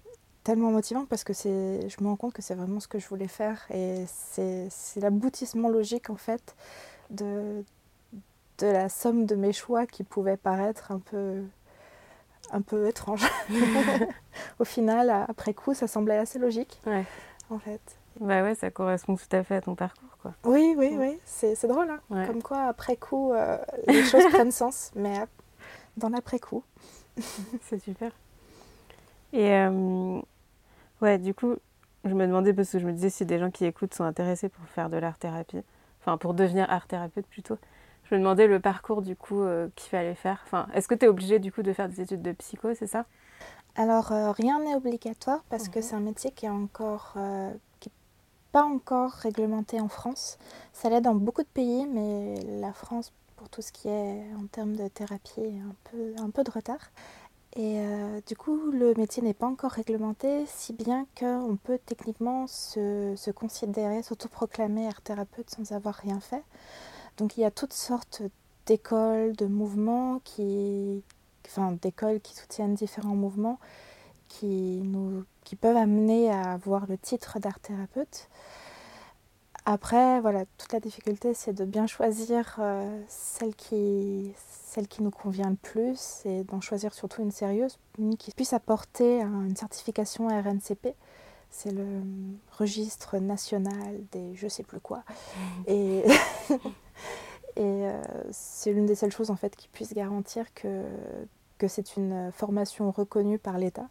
tellement 0.43 0.71
motivant 0.71 1.05
parce 1.05 1.23
que 1.23 1.33
je 1.33 2.03
me 2.03 2.07
rends 2.07 2.15
compte 2.15 2.33
que 2.33 2.41
c'est 2.41 2.55
vraiment 2.55 2.79
ce 2.79 2.87
que 2.87 2.97
je 2.97 3.07
voulais 3.07 3.27
faire. 3.27 3.65
Et 3.71 4.05
c'est 4.07 4.69
l'aboutissement 4.97 5.69
logique 5.69 6.09
en 6.09 6.15
fait 6.15 6.55
de, 7.11 7.63
de 8.57 8.67
la 8.67 8.89
somme 8.89 9.25
de 9.25 9.35
mes 9.35 9.53
choix 9.53 9.85
qui 9.85 10.03
pouvaient 10.03 10.37
paraître 10.37 10.91
un 10.91 10.99
peu, 10.99 11.43
un 12.51 12.61
peu 12.61 12.87
étranges. 12.87 13.29
Au 14.59 14.65
final, 14.65 15.09
après 15.27 15.53
coup, 15.53 15.75
ça 15.75 15.87
semblait 15.87 16.17
assez 16.17 16.39
logique. 16.39 16.81
Ouais. 16.87 17.05
En 17.51 17.59
fait. 17.59 17.81
Bah 18.19 18.43
ouais, 18.43 18.55
ça 18.55 18.69
correspond 18.69 19.15
tout 19.15 19.35
à 19.35 19.43
fait 19.43 19.55
à 19.55 19.61
ton 19.61 19.75
parcours, 19.75 20.17
quoi. 20.21 20.33
Oui, 20.43 20.73
oui, 20.77 20.95
oui. 20.97 21.19
C'est 21.25 21.67
drôle, 21.67 21.89
hein 21.89 22.25
Comme 22.25 22.43
quoi, 22.43 22.63
après 22.63 22.97
coup, 22.97 23.31
euh, 23.31 23.57
les 23.87 24.03
choses 24.03 24.25
prennent 24.31 24.51
sens. 24.51 24.91
Mais 24.95 25.19
euh, 25.19 25.25
dans 25.97 26.09
l'après-coup. 26.09 26.63
C'est 27.61 27.79
super. 27.79 28.11
Et 29.31 29.53
euh, 29.53 30.19
ouais, 31.01 31.17
du 31.17 31.33
coup, 31.33 31.55
je 32.03 32.13
me 32.13 32.25
demandais, 32.25 32.53
parce 32.53 32.71
que 32.71 32.79
je 32.79 32.85
me 32.85 32.91
disais 32.91 33.09
si 33.09 33.25
des 33.25 33.39
gens 33.39 33.51
qui 33.51 33.65
écoutent 33.65 33.93
sont 33.93 34.03
intéressés 34.03 34.49
pour 34.49 34.65
faire 34.67 34.89
de 34.89 34.97
l'art-thérapie, 34.97 35.61
enfin 36.01 36.17
pour 36.17 36.33
devenir 36.33 36.69
art-thérapeute 36.69 37.27
plutôt, 37.27 37.57
je 38.05 38.15
me 38.15 38.19
demandais 38.19 38.47
le 38.47 38.59
parcours 38.59 39.01
du 39.01 39.15
coup 39.15 39.43
qu'il 39.75 39.89
fallait 39.89 40.15
faire. 40.15 40.41
Enfin, 40.45 40.67
est-ce 40.73 40.87
que 40.87 40.95
tu 40.95 41.05
es 41.05 41.07
obligé 41.07 41.39
du 41.39 41.51
coup 41.51 41.61
de 41.61 41.73
faire 41.73 41.89
des 41.89 42.01
études 42.01 42.21
de 42.21 42.31
psycho, 42.31 42.73
c'est 42.73 42.87
ça? 42.87 43.05
Alors 43.75 44.11
euh, 44.11 44.31
rien 44.31 44.59
n'est 44.59 44.75
obligatoire 44.75 45.43
parce 45.49 45.69
que 45.69 45.81
c'est 45.81 45.95
un 45.95 46.01
métier 46.01 46.31
qui 46.31 46.45
est 46.45 46.49
encore 46.49 47.13
euh, 47.15 47.51
pas 48.51 48.63
encore 48.63 49.11
réglementé 49.11 49.79
en 49.79 49.87
France. 49.87 50.37
Ça 50.73 50.89
l'est 50.89 51.01
dans 51.01 51.15
beaucoup 51.15 51.43
de 51.43 51.47
pays, 51.47 51.85
mais 51.85 52.35
la 52.59 52.73
France, 52.73 53.11
pour 53.35 53.49
tout 53.49 53.61
ce 53.61 53.71
qui 53.71 53.87
est 53.87 54.23
en 54.37 54.47
termes 54.47 54.75
de 54.75 54.87
thérapie, 54.87 55.41
est 55.41 55.59
un 55.59 55.75
peu, 55.85 56.13
un 56.21 56.29
peu 56.29 56.43
de 56.43 56.51
retard. 56.51 56.91
Et 57.55 57.81
du 58.27 58.35
coup, 58.35 58.71
le 58.71 58.93
métier 58.93 59.23
n'est 59.23 59.33
pas 59.33 59.47
encore 59.47 59.71
réglementé, 59.71 60.45
si 60.45 60.71
bien 60.71 61.07
qu'on 61.19 61.57
peut 61.61 61.79
techniquement 61.83 62.45
se, 62.45 63.15
se 63.15 63.31
considérer, 63.31 64.03
s'autoproclamer 64.03 64.87
art 64.87 65.01
thérapeute 65.01 65.49
sans 65.49 65.71
avoir 65.71 65.95
rien 65.95 66.19
fait. 66.19 66.43
Donc 67.17 67.37
il 67.37 67.41
y 67.41 67.45
a 67.45 67.51
toutes 67.51 67.73
sortes 67.73 68.21
d'écoles, 68.67 69.35
de 69.35 69.47
mouvements 69.47 70.21
qui, 70.23 71.03
enfin 71.47 71.75
d'écoles 71.81 72.21
qui 72.21 72.35
soutiennent 72.35 72.75
différents 72.75 73.15
mouvements 73.15 73.59
qui 74.29 74.81
nous, 74.83 75.25
qui 75.43 75.57
peuvent 75.57 75.75
amener 75.75 76.31
à 76.31 76.53
avoir 76.53 76.87
le 76.87 76.97
titre 76.97 77.39
d'art 77.39 77.59
thérapeute. 77.59 78.29
Après, 79.65 80.21
voilà, 80.21 80.45
toute 80.57 80.71
la 80.71 80.79
difficulté, 80.79 81.33
c'est 81.33 81.53
de 81.53 81.65
bien 81.65 81.85
choisir 81.85 82.55
euh, 82.59 83.01
celle, 83.09 83.53
qui, 83.55 84.31
celle 84.37 84.87
qui 84.87 85.03
nous 85.03 85.11
convient 85.11 85.49
le 85.49 85.57
plus 85.57 86.21
et 86.25 86.45
d'en 86.45 86.61
choisir 86.61 86.93
surtout 86.93 87.21
une 87.21 87.31
sérieuse, 87.31 87.77
une 87.97 88.15
qui 88.15 88.31
puisse 88.31 88.53
apporter 88.53 89.19
une 89.21 89.57
certification 89.57 90.27
RNCP. 90.27 90.95
C'est 91.51 91.71
le 91.71 92.01
registre 92.57 93.17
national 93.17 93.99
des 94.11 94.35
je 94.35 94.47
sais 94.47 94.63
plus 94.63 94.79
quoi. 94.79 95.03
Mmh. 95.35 95.41
Et 95.67 96.03
Et 97.59 97.61
euh, 97.61 98.01
c'est 98.31 98.71
l'une 98.71 98.85
des 98.85 98.95
seules 98.95 99.11
choses 99.11 99.31
en 99.31 99.35
fait 99.35 99.53
qui 99.55 99.67
puisse 99.67 99.93
garantir 99.93 100.53
que, 100.53 100.85
que 101.57 101.67
c'est 101.67 101.97
une 101.97 102.31
formation 102.31 102.89
reconnue 102.89 103.37
par 103.37 103.57
l'État. 103.57 103.89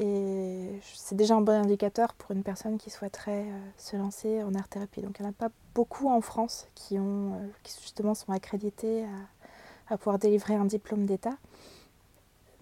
Et 0.00 0.80
c'est 0.82 1.14
déjà 1.14 1.34
un 1.34 1.42
bon 1.42 1.52
indicateur 1.52 2.14
pour 2.14 2.30
une 2.30 2.42
personne 2.42 2.78
qui 2.78 2.88
souhaiterait 2.88 3.44
euh, 3.44 3.58
se 3.76 3.96
lancer 3.96 4.42
en 4.42 4.54
art-thérapie. 4.54 5.02
Donc 5.02 5.18
il 5.18 5.22
n'y 5.22 5.28
en 5.28 5.30
a 5.30 5.34
pas 5.34 5.50
beaucoup 5.74 6.08
en 6.08 6.22
France 6.22 6.68
qui, 6.74 6.98
ont, 6.98 7.34
euh, 7.34 7.46
justement 7.82 8.14
sont 8.14 8.32
accrédités 8.32 9.04
à, 9.90 9.98
pouvoir 9.98 10.18
délivrer 10.18 10.54
un 10.54 10.64
diplôme 10.64 11.04
d'État. 11.04 11.36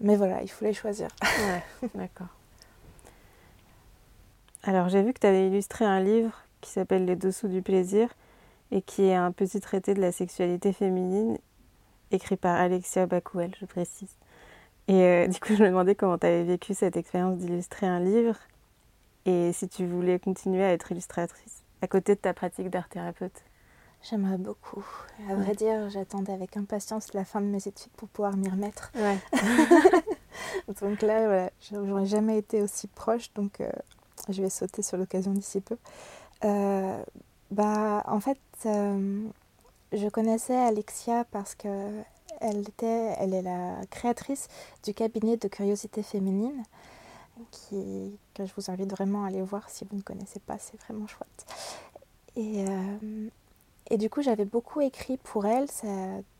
Mais 0.01 0.17
voilà, 0.17 0.41
il 0.41 0.49
faut 0.49 0.65
les 0.65 0.73
choisir. 0.73 1.07
D'accord. 1.95 2.27
Alors 4.63 4.89
j'ai 4.89 5.01
vu 5.01 5.13
que 5.13 5.19
tu 5.19 5.27
avais 5.27 5.47
illustré 5.47 5.85
un 5.85 6.01
livre 6.01 6.43
qui 6.59 6.71
s'appelle 6.71 7.05
Les 7.05 7.15
dessous 7.15 7.47
du 7.47 7.61
plaisir 7.61 8.09
et 8.71 8.81
qui 8.81 9.03
est 9.03 9.15
un 9.15 9.31
petit 9.31 9.61
traité 9.61 9.93
de 9.93 10.01
la 10.01 10.11
sexualité 10.11 10.73
féminine 10.73 11.37
écrit 12.11 12.35
par 12.35 12.55
Alexia 12.55 13.05
Bakouel, 13.05 13.55
je 13.61 13.65
précise. 13.65 14.13
Et 14.89 15.03
euh, 15.03 15.27
du 15.27 15.39
coup, 15.39 15.55
je 15.55 15.61
me 15.61 15.69
demandais 15.69 15.93
comment 15.93 16.17
tu 16.17 16.25
avais 16.25 16.43
vécu 16.43 16.73
cette 16.73 16.97
expérience 16.97 17.37
d'illustrer 17.37 17.85
un 17.85 17.99
livre 17.99 18.35
et 19.25 19.53
si 19.53 19.69
tu 19.69 19.85
voulais 19.85 20.17
continuer 20.17 20.63
à 20.63 20.73
être 20.73 20.91
illustratrice 20.91 21.63
à 21.83 21.87
côté 21.87 22.15
de 22.15 22.19
ta 22.19 22.33
pratique 22.33 22.71
d'art 22.71 22.89
thérapeute. 22.89 23.43
J'aimerais 24.01 24.39
beaucoup. 24.39 24.83
À 25.29 25.35
vrai 25.35 25.53
dire, 25.53 25.89
j'attendais 25.91 26.33
avec 26.33 26.57
impatience 26.57 27.13
la 27.13 27.23
fin 27.23 27.39
de 27.39 27.45
mes 27.45 27.67
études 27.67 27.91
pour 27.97 28.09
pouvoir 28.09 28.35
m'y 28.35 28.49
remettre. 28.49 28.91
Ouais. 28.95 29.19
donc 30.81 31.03
là, 31.03 31.25
voilà, 31.27 31.51
j'aurais 31.71 32.07
jamais 32.07 32.39
été 32.39 32.63
aussi 32.63 32.87
proche. 32.87 33.31
Donc, 33.35 33.61
euh, 33.61 33.69
je 34.29 34.41
vais 34.41 34.49
sauter 34.49 34.81
sur 34.81 34.97
l'occasion 34.97 35.33
d'ici 35.33 35.61
peu. 35.61 35.77
bah, 36.41 38.03
en 38.07 38.19
fait, 38.19 38.39
je 38.65 40.09
connaissais 40.09 40.57
Alexia 40.57 41.25
parce 41.25 41.53
que 41.53 41.67
elle, 42.41 42.59
était, 42.59 43.15
elle 43.19 43.33
est 43.33 43.41
la 43.41 43.81
créatrice 43.89 44.47
du 44.83 44.93
cabinet 44.93 45.37
de 45.37 45.47
curiosité 45.47 46.03
féminine, 46.03 46.63
qui, 47.51 48.17
que 48.33 48.45
je 48.45 48.53
vous 48.55 48.69
invite 48.69 48.91
vraiment 48.91 49.23
à 49.23 49.27
aller 49.27 49.41
voir 49.41 49.69
si 49.69 49.85
vous 49.85 49.95
ne 49.97 50.01
connaissez 50.01 50.39
pas, 50.39 50.57
c'est 50.59 50.79
vraiment 50.81 51.07
chouette. 51.07 51.45
Et, 52.35 52.65
euh, 52.67 53.29
et 53.89 53.97
du 53.97 54.09
coup, 54.09 54.21
j'avais 54.21 54.45
beaucoup 54.45 54.81
écrit 54.81 55.17
pour 55.17 55.45
elle, 55.45 55.67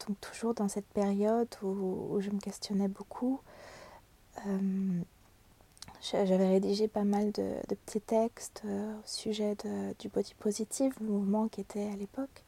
donc 0.07 0.21
toujours 0.21 0.53
dans 0.53 0.67
cette 0.67 0.87
période 0.87 1.47
où, 1.63 2.17
je 2.19 2.29
me 2.29 2.39
questionnais 2.39 2.87
beaucoup. 2.87 3.39
Euh, 4.45 5.01
j'avais 6.01 6.47
rédigé 6.47 6.87
pas 6.87 7.03
mal 7.03 7.31
de, 7.31 7.55
petits 7.85 8.01
textes 8.01 8.61
euh, 8.65 8.93
au 8.93 9.01
sujet 9.05 9.55
de, 9.55 9.93
du 9.99 10.09
body 10.09 10.33
positive, 10.35 10.93
le 11.01 11.07
mouvement 11.07 11.47
qui 11.47 11.61
était 11.61 11.89
à 11.91 11.95
l'époque. 11.95 12.43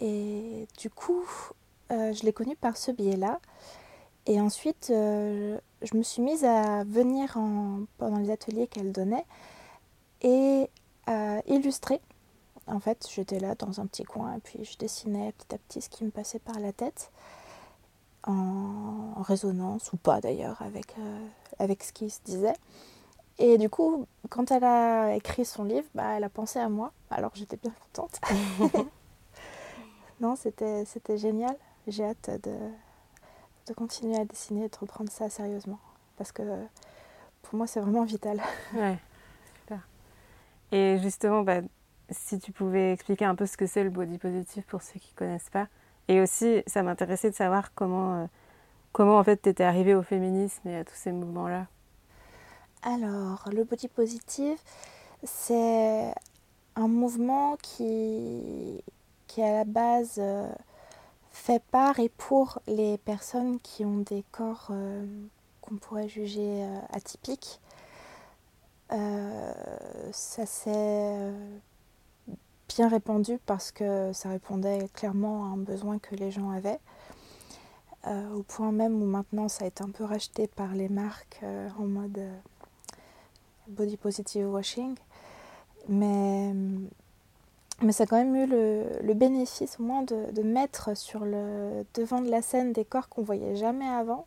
Et 0.00 0.66
du 0.78 0.90
coup, 0.90 1.24
euh, 1.90 2.12
je 2.12 2.22
l'ai 2.24 2.32
connue 2.32 2.56
par 2.56 2.76
ce 2.76 2.90
biais-là. 2.90 3.40
Et 4.26 4.40
ensuite, 4.40 4.88
euh, 4.90 5.58
je 5.82 5.96
me 5.96 6.02
suis 6.02 6.22
mise 6.22 6.44
à 6.44 6.84
venir 6.84 7.36
pendant 7.98 8.18
les 8.18 8.30
ateliers 8.30 8.66
qu'elle 8.66 8.92
donnait 8.92 9.24
et 10.22 10.68
à 11.06 11.40
illustrer. 11.46 12.00
En 12.66 12.78
fait, 12.78 13.08
j'étais 13.12 13.40
là 13.40 13.54
dans 13.54 13.80
un 13.80 13.86
petit 13.86 14.04
coin 14.04 14.34
et 14.34 14.40
puis 14.40 14.64
je 14.64 14.76
dessinais 14.76 15.32
petit 15.32 15.54
à 15.54 15.58
petit 15.58 15.80
ce 15.80 15.88
qui 15.88 16.04
me 16.04 16.10
passait 16.10 16.38
par 16.38 16.60
la 16.60 16.72
tête, 16.72 17.10
en, 18.24 19.22
résonance 19.22 19.92
ou 19.92 19.96
pas 19.96 20.20
d'ailleurs 20.20 20.60
avec, 20.62 20.94
euh, 20.98 21.26
avec 21.58 21.82
ce 21.82 21.92
qui 21.92 22.10
se 22.10 22.20
disait. 22.24 22.54
Et 23.38 23.58
du 23.58 23.70
coup, 23.70 24.06
quand 24.28 24.50
elle 24.50 24.64
a 24.64 25.14
écrit 25.14 25.46
son 25.46 25.64
livre, 25.64 25.88
bah, 25.94 26.16
elle 26.16 26.24
a 26.24 26.28
pensé 26.28 26.58
à 26.58 26.68
moi, 26.68 26.92
alors 27.10 27.32
j'étais 27.34 27.56
bien 27.56 27.72
contente. 27.72 28.20
non, 30.20 30.36
c'était 30.36 30.84
génial 31.16 31.56
j'ai 31.90 32.04
hâte 32.04 32.30
de, 32.42 32.54
de, 33.66 33.74
continuer 33.74 34.16
à 34.16 34.24
dessiner 34.24 34.64
et 34.64 34.68
de 34.68 34.76
reprendre 34.76 35.10
ça 35.10 35.28
sérieusement. 35.28 35.78
Parce 36.16 36.32
que 36.32 36.42
pour 37.42 37.56
moi, 37.56 37.66
c'est 37.66 37.80
vraiment 37.80 38.04
vital. 38.04 38.40
Ouais, 38.74 38.98
super. 39.62 39.86
Et 40.72 40.98
justement, 40.98 41.42
bah, 41.42 41.60
si 42.10 42.38
tu 42.38 42.52
pouvais 42.52 42.92
expliquer 42.92 43.24
un 43.24 43.34
peu 43.34 43.46
ce 43.46 43.56
que 43.56 43.66
c'est 43.66 43.84
le 43.84 43.90
body 43.90 44.18
positive 44.18 44.64
pour 44.64 44.82
ceux 44.82 44.98
qui 44.98 45.12
ne 45.14 45.18
connaissent 45.18 45.50
pas. 45.50 45.68
Et 46.08 46.20
aussi, 46.20 46.62
ça 46.66 46.82
m'intéressait 46.82 47.30
de 47.30 47.34
savoir 47.34 47.72
comment, 47.74 48.22
euh, 48.22 48.26
comment 48.92 49.18
en 49.18 49.24
fait 49.24 49.40
tu 49.42 49.48
étais 49.48 49.64
arrivée 49.64 49.94
au 49.94 50.02
féminisme 50.02 50.68
et 50.68 50.76
à 50.76 50.84
tous 50.84 50.94
ces 50.94 51.12
mouvements-là. 51.12 51.66
Alors, 52.82 53.48
le 53.52 53.64
body 53.64 53.88
positive, 53.88 54.58
c'est 55.22 56.12
un 56.76 56.88
mouvement 56.88 57.56
qui, 57.62 58.82
qui 59.26 59.42
à 59.42 59.52
la 59.52 59.64
base 59.64 60.14
euh, 60.18 60.50
fait 61.30 61.62
par 61.70 61.98
et 61.98 62.08
pour 62.08 62.60
les 62.66 62.98
personnes 62.98 63.60
qui 63.60 63.84
ont 63.84 63.98
des 63.98 64.24
corps 64.32 64.68
euh, 64.70 65.06
qu'on 65.60 65.76
pourrait 65.76 66.08
juger 66.08 66.64
euh, 66.64 66.78
atypiques. 66.90 67.60
Euh, 68.92 69.52
ça 70.12 70.46
s'est 70.46 71.32
bien 72.68 72.88
répandu 72.88 73.38
parce 73.46 73.70
que 73.70 74.12
ça 74.12 74.28
répondait 74.30 74.88
clairement 74.94 75.44
à 75.44 75.48
un 75.48 75.56
besoin 75.56 75.98
que 75.98 76.14
les 76.16 76.30
gens 76.30 76.50
avaient. 76.50 76.80
au 78.06 78.42
point 78.42 78.72
même 78.72 79.00
où 79.02 79.06
maintenant 79.06 79.48
ça 79.48 79.64
a 79.64 79.68
été 79.68 79.82
un 79.84 79.90
peu 79.90 80.04
racheté 80.04 80.48
par 80.48 80.74
les 80.74 80.88
marques 80.88 81.40
en 81.78 81.84
mode 81.84 82.20
body 83.68 83.96
positive 83.96 84.48
washing. 84.48 84.96
Mais 85.88 86.52
mais 87.82 87.92
ça 87.92 88.04
a 88.04 88.06
quand 88.06 88.16
même 88.16 88.36
eu 88.36 88.46
le, 88.46 89.14
bénéfice 89.14 89.80
au 89.80 89.82
moins 89.82 90.02
de, 90.02 90.42
mettre 90.42 90.96
sur 90.96 91.24
le 91.24 91.84
devant 91.94 92.20
de 92.20 92.30
la 92.30 92.42
scène 92.42 92.72
des 92.72 92.84
corps 92.84 93.08
qu'on 93.08 93.22
voyait 93.22 93.56
jamais 93.56 93.88
avant. 93.88 94.26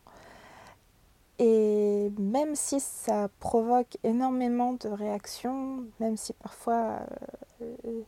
Et 1.38 2.12
même 2.18 2.54
si 2.54 2.80
ça 2.80 3.28
provoque 3.40 3.98
énormément 4.04 4.72
de 4.74 4.88
réactions, 4.88 5.84
même 5.98 6.16
si 6.16 6.32
parfois 6.32 7.00
euh, 7.60 8.02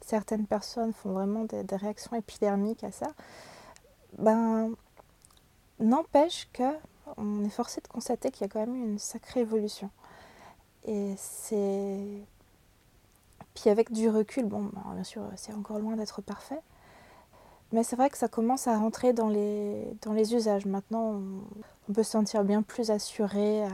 certaines 0.00 0.46
personnes 0.46 0.92
font 0.92 1.12
vraiment 1.12 1.44
des, 1.44 1.76
réactions 1.76 2.16
épidermiques 2.16 2.84
à 2.84 2.90
ça, 2.90 3.08
ben 4.18 4.72
n'empêche 5.78 6.48
que 6.52 6.74
on 7.16 7.44
est 7.44 7.50
forcé 7.50 7.80
de 7.80 7.88
constater 7.88 8.30
qu'il 8.30 8.42
y 8.42 8.44
a 8.44 8.48
quand 8.48 8.60
même 8.60 8.76
eu 8.76 8.82
une 8.82 8.98
sacrée 8.98 9.40
évolution. 9.40 9.90
Et 10.84 11.14
c'est 11.16 12.24
puis 13.54 13.70
avec 13.70 13.92
du 13.92 14.08
recul, 14.08 14.44
bon, 14.44 14.70
bah, 14.72 14.82
bien 14.94 15.04
sûr, 15.04 15.22
c'est 15.36 15.52
encore 15.52 15.78
loin 15.78 15.96
d'être 15.96 16.22
parfait. 16.22 16.60
Mais 17.72 17.84
c'est 17.84 17.96
vrai 17.96 18.10
que 18.10 18.18
ça 18.18 18.28
commence 18.28 18.66
à 18.66 18.76
rentrer 18.76 19.12
dans 19.12 19.28
les, 19.28 19.86
dans 20.02 20.12
les 20.12 20.34
usages. 20.34 20.66
Maintenant, 20.66 21.20
on, 21.88 21.92
peut 21.92 22.02
se 22.02 22.12
sentir 22.12 22.44
bien 22.44 22.62
plus 22.62 22.90
assuré 22.92 23.64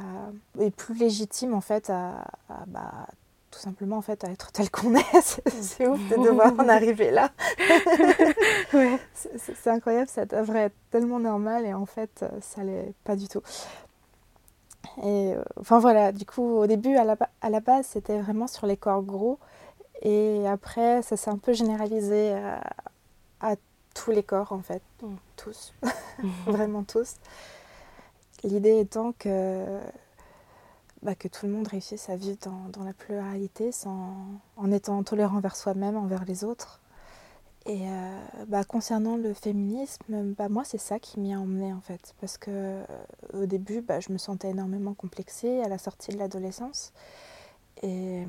et 0.58 0.70
plus 0.70 0.94
légitime 0.94 1.52
en 1.52 1.60
fait 1.60 1.90
à, 1.90 2.24
bah, 2.66 3.06
tout 3.50 3.58
simplement 3.58 3.98
en 3.98 4.02
fait 4.02 4.24
à 4.24 4.30
être 4.30 4.52
tel 4.52 4.70
qu'on 4.70 4.94
est. 4.94 5.20
c'est 5.20 5.86
ouf 5.86 6.00
de 6.08 6.16
devoir 6.22 6.52
en 6.58 6.68
arriver 6.68 7.10
là. 7.10 7.30
C'est 9.14 9.70
incroyable, 9.70 10.08
ça 10.08 10.24
devrait 10.24 10.64
être 10.64 10.76
tellement 10.90 11.18
normal 11.20 11.64
et 11.66 11.74
en 11.74 11.86
fait 11.86 12.24
ça 12.40 12.62
l'est 12.62 12.92
pas 13.04 13.16
du 13.16 13.28
tout. 13.28 13.42
Et 15.02 15.34
euh, 15.34 15.42
enfin 15.60 15.78
voilà, 15.78 16.12
du 16.12 16.24
coup 16.24 16.56
au 16.56 16.66
début 16.66 16.96
à 16.96 17.04
la, 17.04 17.16
à 17.40 17.50
la 17.50 17.60
base 17.60 17.86
c'était 17.86 18.18
vraiment 18.18 18.46
sur 18.46 18.66
les 18.66 18.76
corps 18.76 19.02
gros 19.02 19.38
et 20.02 20.46
après, 20.46 21.02
ça 21.02 21.16
s'est 21.16 21.30
un 21.30 21.38
peu 21.38 21.52
généralisé 21.52 22.34
à, 23.40 23.56
tous 23.94 24.10
les 24.10 24.22
corps, 24.22 24.52
en 24.52 24.60
fait, 24.60 24.82
mm. 25.02 25.14
tous, 25.36 25.72
vraiment 26.46 26.82
tous. 26.82 27.14
L'idée 28.44 28.78
étant 28.78 29.12
que, 29.12 29.80
bah, 31.02 31.14
que 31.14 31.28
tout 31.28 31.46
le 31.46 31.52
monde 31.52 31.66
réussisse 31.66 32.10
à 32.10 32.16
vivre 32.16 32.38
dans, 32.42 32.68
dans 32.70 32.84
la 32.84 32.92
pluralité 32.92 33.72
sans, 33.72 34.14
en 34.56 34.70
étant 34.70 35.02
tolérant 35.02 35.38
envers 35.38 35.56
soi-même, 35.56 35.96
envers 35.96 36.24
les 36.24 36.44
autres. 36.44 36.80
Et 37.66 37.80
euh, 37.82 38.18
bah, 38.46 38.62
concernant 38.62 39.16
le 39.16 39.34
féminisme, 39.34 40.34
bah, 40.34 40.48
moi 40.48 40.62
c'est 40.64 40.78
ça 40.78 41.00
qui 41.00 41.18
m'y 41.18 41.34
a 41.34 41.40
emmené 41.40 41.72
en 41.72 41.80
fait. 41.80 42.14
Parce 42.20 42.38
que 42.38 42.50
euh, 42.50 42.84
au 43.34 43.46
début, 43.46 43.80
bah, 43.80 43.98
je 43.98 44.12
me 44.12 44.18
sentais 44.18 44.50
énormément 44.50 44.94
complexée 44.94 45.60
à 45.62 45.68
la 45.68 45.78
sortie 45.78 46.12
de 46.12 46.18
l'adolescence. 46.18 46.92
Et, 47.82 48.22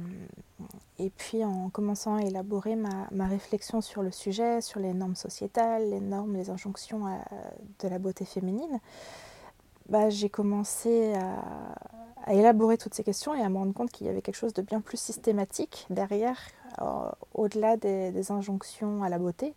et, 0.99 1.09
puis 1.09 1.45
en 1.45 1.69
commençant 1.69 2.15
à 2.15 2.21
élaborer 2.21 2.75
ma, 2.75 3.07
ma, 3.11 3.27
réflexion 3.27 3.81
sur 3.81 4.03
le 4.03 4.11
sujet, 4.11 4.61
sur 4.61 4.79
les 4.79 4.93
normes 4.93 5.15
sociétales, 5.15 5.89
les 5.89 6.01
normes, 6.01 6.35
les 6.35 6.49
injonctions 6.49 7.05
de 7.79 7.87
la 7.87 7.97
beauté 7.97 8.25
féminine, 8.25 8.79
bah, 9.89 10.09
j'ai 10.09 10.29
commencé 10.29 11.13
à, 11.13 11.43
à, 12.25 12.33
élaborer 12.33 12.77
toutes 12.77 12.93
ces 12.93 13.03
questions 13.03 13.33
et 13.33 13.41
à 13.41 13.49
me 13.49 13.57
rendre 13.57 13.73
compte 13.73 13.89
qu'il 13.91 14.05
y 14.05 14.09
avait 14.09 14.21
quelque 14.21 14.35
chose 14.35 14.53
de 14.53 14.61
bien 14.61 14.81
plus 14.81 14.97
systématique 14.97 15.85
derrière, 15.89 16.37
euh, 16.81 17.09
au-delà 17.33 17.77
des, 17.77 18.11
des, 18.11 18.31
injonctions 18.31 19.01
à 19.03 19.09
la 19.09 19.17
beauté, 19.17 19.53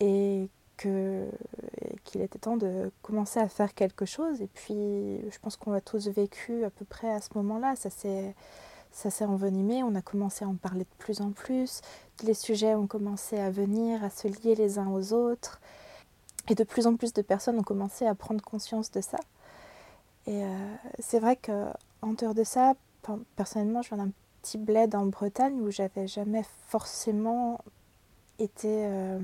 et 0.00 0.48
qu'il 0.78 2.20
était 2.20 2.38
temps 2.38 2.56
de 2.56 2.90
commencer 3.02 3.40
à 3.40 3.48
faire 3.48 3.74
quelque 3.74 4.04
chose. 4.04 4.40
Et 4.42 4.48
puis 4.48 5.20
je 5.30 5.38
pense 5.40 5.56
qu'on 5.56 5.72
a 5.72 5.80
tous 5.80 6.08
vécu 6.08 6.64
à 6.64 6.70
peu 6.70 6.84
près 6.84 7.10
à 7.10 7.20
ce 7.20 7.30
moment-là, 7.34 7.76
ça 7.76 7.90
s'est 7.90 8.34
ça 8.96 9.10
s'est 9.10 9.26
envenimé, 9.26 9.82
on 9.82 9.94
a 9.94 10.00
commencé 10.00 10.46
à 10.46 10.48
en 10.48 10.54
parler 10.54 10.84
de 10.84 10.96
plus 10.96 11.20
en 11.20 11.30
plus, 11.30 11.82
les 12.24 12.32
sujets 12.32 12.74
ont 12.74 12.86
commencé 12.86 13.38
à 13.38 13.50
venir, 13.50 14.02
à 14.02 14.08
se 14.08 14.26
lier 14.26 14.54
les 14.54 14.78
uns 14.78 14.88
aux 14.88 15.12
autres, 15.12 15.60
et 16.48 16.54
de 16.54 16.64
plus 16.64 16.86
en 16.86 16.96
plus 16.96 17.12
de 17.12 17.20
personnes 17.20 17.58
ont 17.58 17.62
commencé 17.62 18.06
à 18.06 18.14
prendre 18.14 18.42
conscience 18.42 18.90
de 18.90 19.02
ça. 19.02 19.18
Et 20.26 20.42
euh, 20.42 20.74
c'est 20.98 21.18
vrai 21.18 21.36
que 21.36 21.66
en 22.00 22.14
dehors 22.14 22.32
de 22.32 22.42
ça, 22.42 22.72
personnellement, 23.36 23.82
je 23.82 23.88
viens 23.94 23.98
d'un 23.98 24.12
petit 24.40 24.56
bled 24.56 24.94
en 24.94 25.04
Bretagne 25.04 25.60
où 25.60 25.70
j'avais 25.70 26.06
jamais 26.06 26.46
forcément 26.68 27.60
été 28.38 28.86
euh, 28.86 29.20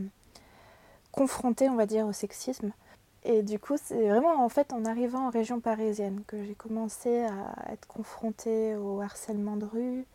confrontée, 1.13 1.71
on 1.71 1.77
va 1.77 1.87
dire, 1.87 2.07
au 2.07 2.13
sexisme. 2.13 2.73
Et 3.25 3.43
du 3.43 3.59
coup, 3.59 3.77
c'est 3.83 4.09
vraiment 4.09 4.45
en 4.45 4.49
fait 4.49 4.73
en 4.73 4.85
arrivant 4.85 5.27
en 5.29 5.31
région 5.31 5.61
parisienne 5.61 6.23
que 6.27 6.43
j'ai 6.45 6.55
commencé 6.55 7.25
à 7.25 7.73
être 7.73 7.87
confrontée 7.87 8.75
au 8.77 9.01
harcèlement 9.01 9.57
de 9.57 9.67
rue. 9.67 10.07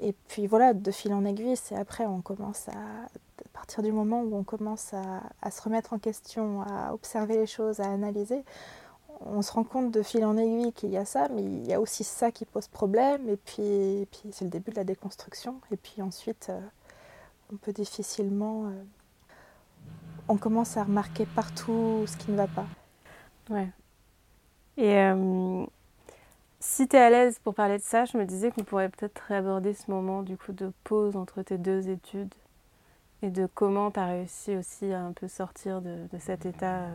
Et 0.00 0.14
puis 0.28 0.46
voilà, 0.46 0.74
de 0.74 0.90
fil 0.90 1.12
en 1.12 1.24
aiguille, 1.24 1.56
c'est 1.56 1.76
après 1.76 2.06
on 2.06 2.20
commence 2.22 2.68
à, 2.68 2.72
à 2.72 3.48
partir 3.52 3.82
du 3.82 3.92
moment 3.92 4.22
où 4.22 4.36
on 4.36 4.44
commence 4.44 4.94
à, 4.94 5.50
se 5.50 5.62
remettre 5.62 5.92
en 5.92 5.98
question, 5.98 6.62
à 6.62 6.92
observer 6.92 7.36
les 7.36 7.46
choses, 7.46 7.80
à 7.80 7.90
analyser, 7.90 8.44
on 9.20 9.42
se 9.42 9.52
rend 9.52 9.64
compte 9.64 9.90
de 9.90 10.02
fil 10.02 10.24
en 10.24 10.36
aiguille 10.36 10.72
qu'il 10.72 10.90
y 10.90 10.96
a 10.96 11.04
ça, 11.04 11.28
mais 11.28 11.42
il 11.42 11.66
y 11.66 11.74
a 11.74 11.80
aussi 11.80 12.04
ça 12.04 12.30
qui 12.30 12.44
pose 12.44 12.68
problème. 12.68 13.28
Et 13.28 13.36
puis, 13.36 14.06
puis 14.10 14.30
c'est 14.32 14.44
le 14.44 14.50
début 14.50 14.70
de 14.70 14.76
la 14.76 14.84
déconstruction. 14.84 15.60
Et 15.72 15.76
puis 15.76 16.02
ensuite, 16.02 16.48
euh, 16.50 16.60
on 17.52 17.56
peut 17.56 17.72
difficilement 17.72 18.66
euh, 18.66 18.70
on 20.28 20.36
commence 20.36 20.76
à 20.76 20.84
remarquer 20.84 21.26
partout 21.26 22.04
ce 22.06 22.16
qui 22.16 22.30
ne 22.30 22.36
va 22.36 22.46
pas. 22.46 22.66
Ouais. 23.50 23.68
Et 24.76 24.96
euh, 24.96 25.64
si 26.60 26.86
tu 26.86 26.96
es 26.96 27.00
à 27.00 27.10
l'aise 27.10 27.38
pour 27.42 27.54
parler 27.54 27.78
de 27.78 27.82
ça, 27.82 28.04
je 28.04 28.16
me 28.16 28.24
disais 28.24 28.50
qu'on 28.50 28.62
pourrait 28.62 28.88
peut-être 28.88 29.18
réaborder 29.28 29.74
ce 29.74 29.90
moment 29.90 30.22
du 30.22 30.36
coup 30.36 30.52
de 30.52 30.72
pause 30.84 31.16
entre 31.16 31.42
tes 31.42 31.58
deux 31.58 31.88
études 31.88 32.34
et 33.22 33.30
de 33.30 33.48
comment 33.52 33.90
tu 33.90 33.98
as 33.98 34.06
réussi 34.06 34.56
aussi 34.56 34.92
à 34.92 35.00
un 35.00 35.12
peu 35.12 35.26
sortir 35.26 35.80
de, 35.80 36.06
cet 36.20 36.46
état 36.46 36.82
euh, 36.82 36.94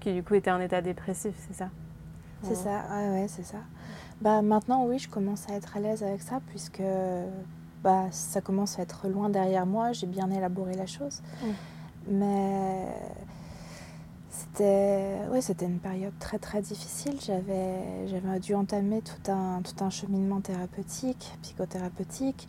qui 0.00 0.12
du 0.12 0.22
coup 0.22 0.34
était 0.34 0.50
un 0.50 0.60
état 0.60 0.80
dépressif, 0.82 1.34
c'est 1.48 1.54
ça? 1.54 1.70
C'est 2.42 2.54
ça, 2.54 2.84
ouais, 2.90 3.08
ouais 3.08 3.26
c'est 3.26 3.42
ça. 3.42 3.58
Bah 4.20 4.42
maintenant 4.42 4.84
oui, 4.84 4.98
je 4.98 5.08
commence 5.08 5.48
à 5.48 5.54
être 5.54 5.78
à 5.78 5.80
l'aise 5.80 6.02
avec 6.02 6.20
ça 6.20 6.40
puisque 6.48 6.82
bah, 7.82 8.06
ça 8.10 8.40
commence 8.40 8.78
à 8.78 8.82
être 8.82 9.08
loin 9.08 9.30
derrière 9.30 9.66
moi, 9.66 9.92
j'ai 9.92 10.06
bien 10.06 10.30
élaboré 10.30 10.74
la 10.74 10.86
chose. 10.86 11.22
Mais 12.06 12.86
c'était 15.40 15.66
une 15.66 15.78
période 15.80 16.18
très 16.18 16.38
très 16.38 16.62
difficile. 16.62 17.18
J'avais 17.20 18.06
j'avais 18.08 18.40
dû 18.40 18.54
entamer 18.54 19.02
tout 19.02 19.30
un 19.30 19.62
tout 19.62 19.82
un 19.84 19.90
cheminement 19.90 20.40
thérapeutique, 20.40 21.32
psychothérapeutique. 21.42 22.48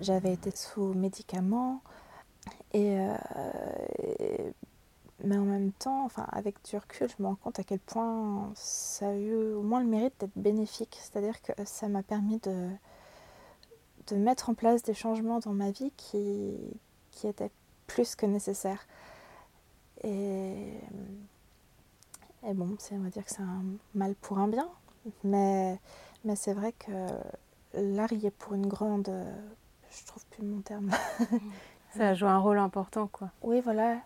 J'avais 0.00 0.32
été 0.32 0.50
sous 0.54 0.94
médicaments 0.94 1.80
et, 2.72 2.98
euh, 2.98 3.16
mais 5.24 5.36
en 5.36 5.44
même 5.44 5.72
temps, 5.72 6.04
enfin 6.04 6.26
avec 6.30 6.56
du 6.64 6.76
recul, 6.76 7.08
je 7.16 7.22
me 7.22 7.28
rends 7.28 7.34
compte 7.36 7.58
à 7.58 7.64
quel 7.64 7.80
point 7.80 8.50
ça 8.54 9.08
a 9.08 9.14
eu 9.14 9.34
au 9.54 9.62
moins 9.62 9.80
le 9.80 9.88
mérite 9.88 10.14
d'être 10.20 10.36
bénéfique. 10.36 10.98
C'est-à-dire 11.00 11.40
que 11.42 11.52
ça 11.64 11.88
m'a 11.88 12.02
permis 12.02 12.38
de 12.38 12.68
de 14.08 14.16
mettre 14.16 14.50
en 14.50 14.54
place 14.54 14.82
des 14.82 14.94
changements 14.94 15.38
dans 15.40 15.52
ma 15.52 15.70
vie 15.70 15.92
qui 15.96 16.54
qui 17.10 17.26
étaient 17.26 17.50
plus 17.88 18.14
que 18.14 18.26
nécessaires. 18.26 18.86
Et 20.04 20.80
et 22.46 22.54
bon, 22.54 22.76
on 22.92 22.98
va 22.98 23.10
dire 23.10 23.24
que 23.24 23.30
c'est 23.30 23.42
un 23.42 23.64
mal 23.94 24.14
pour 24.14 24.38
un 24.38 24.48
bien, 24.48 24.68
mais, 25.24 25.78
mais 26.24 26.36
c'est 26.36 26.52
vrai 26.52 26.72
que 26.72 27.08
l'art 27.74 28.12
y 28.12 28.26
est 28.26 28.30
pour 28.30 28.54
une 28.54 28.66
grande. 28.66 29.10
Je 29.90 30.06
trouve 30.06 30.24
plus 30.26 30.44
mon 30.44 30.60
terme. 30.60 30.90
Ça 31.96 32.14
joue 32.14 32.26
un 32.26 32.38
rôle 32.38 32.58
important, 32.58 33.08
quoi. 33.08 33.30
Oui, 33.42 33.60
voilà. 33.60 33.98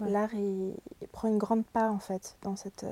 L'art, 0.00 0.34
il, 0.34 0.74
prend 1.12 1.28
une 1.28 1.38
grande 1.38 1.64
part, 1.64 1.92
en 1.92 1.98
fait, 1.98 2.36
dans 2.42 2.56
cette, 2.56 2.86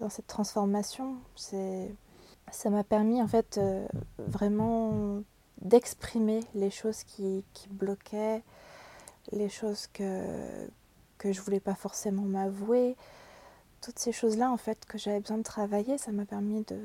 dans 0.00 0.08
cette 0.08 0.26
transformation. 0.26 1.16
Ça 1.36 2.70
m'a 2.70 2.84
permis, 2.84 3.20
en 3.22 3.28
fait, 3.28 3.58
euh, 3.58 3.86
vraiment 4.18 5.22
d'exprimer 5.60 6.40
les 6.54 6.70
choses 6.70 7.04
qui, 7.04 7.44
qui, 7.52 7.68
bloquaient, 7.68 8.42
les 9.32 9.48
choses 9.48 9.86
que, 9.92 10.24
que 11.18 11.32
je 11.32 11.40
voulais 11.40 11.60
pas 11.60 11.74
forcément 11.74 12.22
m'avouer, 12.22 12.96
toutes 13.80 13.98
ces 13.98 14.12
choses-là, 14.12 14.50
en 14.50 14.56
fait, 14.56 14.84
que 14.84 14.98
j'avais 14.98 15.20
besoin 15.20 15.38
de 15.38 15.42
travailler, 15.42 15.98
ça 15.98 16.12
m'a 16.12 16.24
permis 16.24 16.62
de, 16.64 16.78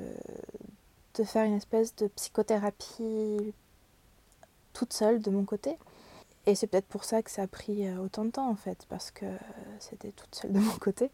de 1.15 1.23
faire 1.23 1.43
une 1.43 1.55
espèce 1.55 1.95
de 1.95 2.07
psychothérapie 2.07 3.53
toute 4.73 4.93
seule 4.93 5.19
de 5.21 5.29
mon 5.29 5.45
côté. 5.45 5.77
Et 6.45 6.53
c'est 6.53 6.67
peut-être 6.67 6.87
pour 6.87 7.03
ça 7.03 7.23
que 7.23 7.31
ça 7.31 7.43
a 7.43 7.47
pris 7.47 7.87
euh, 7.87 7.97
autant 7.97 8.23
de 8.23 8.29
temps, 8.29 8.49
en 8.49 8.55
fait, 8.55 8.85
parce 8.87 9.09
que 9.09 9.25
c'était 9.79 10.11
toute 10.11 10.35
seule 10.35 10.51
de 10.51 10.59
mon 10.59 10.75
côté. 10.77 11.09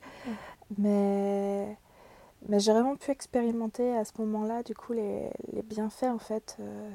Mais, 0.78 1.78
mais 2.50 2.60
j'ai 2.60 2.74
vraiment 2.74 2.96
pu 2.96 3.12
expérimenter 3.12 3.96
à 3.96 4.04
ce 4.04 4.12
moment-là, 4.20 4.62
du 4.64 4.76
coup, 4.76 4.94
les, 4.94 5.30
les 5.54 5.62
bienfaits, 5.62 6.04
en 6.04 6.20
fait, 6.20 6.58
euh, 6.60 6.90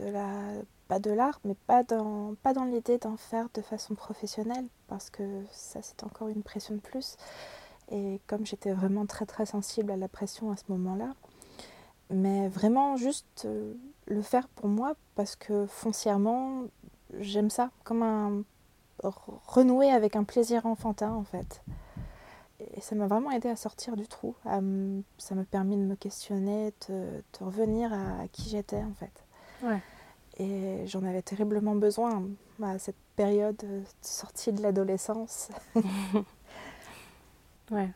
de 0.00 0.06
la 0.06 0.52
pas 0.92 0.98
de 0.98 1.10
l'art, 1.10 1.40
mais 1.44 1.54
pas 1.54 1.84
dans, 1.84 2.34
pas 2.42 2.52
dans 2.52 2.64
l'idée 2.64 2.98
d'en 2.98 3.16
faire 3.16 3.48
de 3.54 3.62
façon 3.62 3.94
professionnelle, 3.94 4.66
parce 4.88 5.08
que 5.08 5.22
ça, 5.50 5.80
c'est 5.80 6.04
encore 6.04 6.28
une 6.28 6.42
pression 6.42 6.74
de 6.74 6.80
plus. 6.80 7.16
Et 7.90 8.20
comme 8.26 8.44
j'étais 8.44 8.72
vraiment 8.72 9.06
très 9.06 9.24
très 9.24 9.46
sensible 9.46 9.90
à 9.90 9.96
la 9.96 10.08
pression 10.08 10.50
à 10.50 10.56
ce 10.58 10.64
moment-là, 10.68 11.14
mais 12.10 12.46
vraiment 12.48 12.98
juste 12.98 13.46
euh, 13.46 13.72
le 14.04 14.20
faire 14.20 14.48
pour 14.48 14.68
moi 14.68 14.92
parce 15.14 15.34
que 15.34 15.64
foncièrement 15.64 16.64
j'aime 17.18 17.48
ça, 17.48 17.70
comme 17.84 18.02
un 18.02 18.42
renouer 19.02 19.90
avec 19.90 20.14
un 20.14 20.24
plaisir 20.24 20.66
enfantin 20.66 21.12
en 21.12 21.24
fait. 21.24 21.62
Et 22.60 22.82
ça 22.82 22.94
m'a 22.96 23.06
vraiment 23.06 23.30
aidé 23.30 23.48
à 23.48 23.56
sortir 23.56 23.96
du 23.96 24.06
trou. 24.06 24.34
ça 24.44 25.34
m'a 25.34 25.44
permis 25.44 25.76
de 25.76 25.84
me 25.84 25.96
questionner, 25.96 26.74
de, 26.90 27.22
revenir 27.40 27.94
à, 27.94 28.28
qui 28.30 28.50
j'étais 28.50 28.82
en 28.82 28.92
fait. 28.92 29.24
Et 30.38 30.86
j'en 30.86 31.04
avais 31.04 31.22
terriblement 31.22 31.74
besoin 31.74 32.24
à 32.62 32.78
cette 32.78 32.96
période 33.16 33.56
de 33.56 33.82
sortie 34.00 34.52
de 34.52 34.62
l'adolescence. 34.62 35.50
Ouais. 37.70 37.90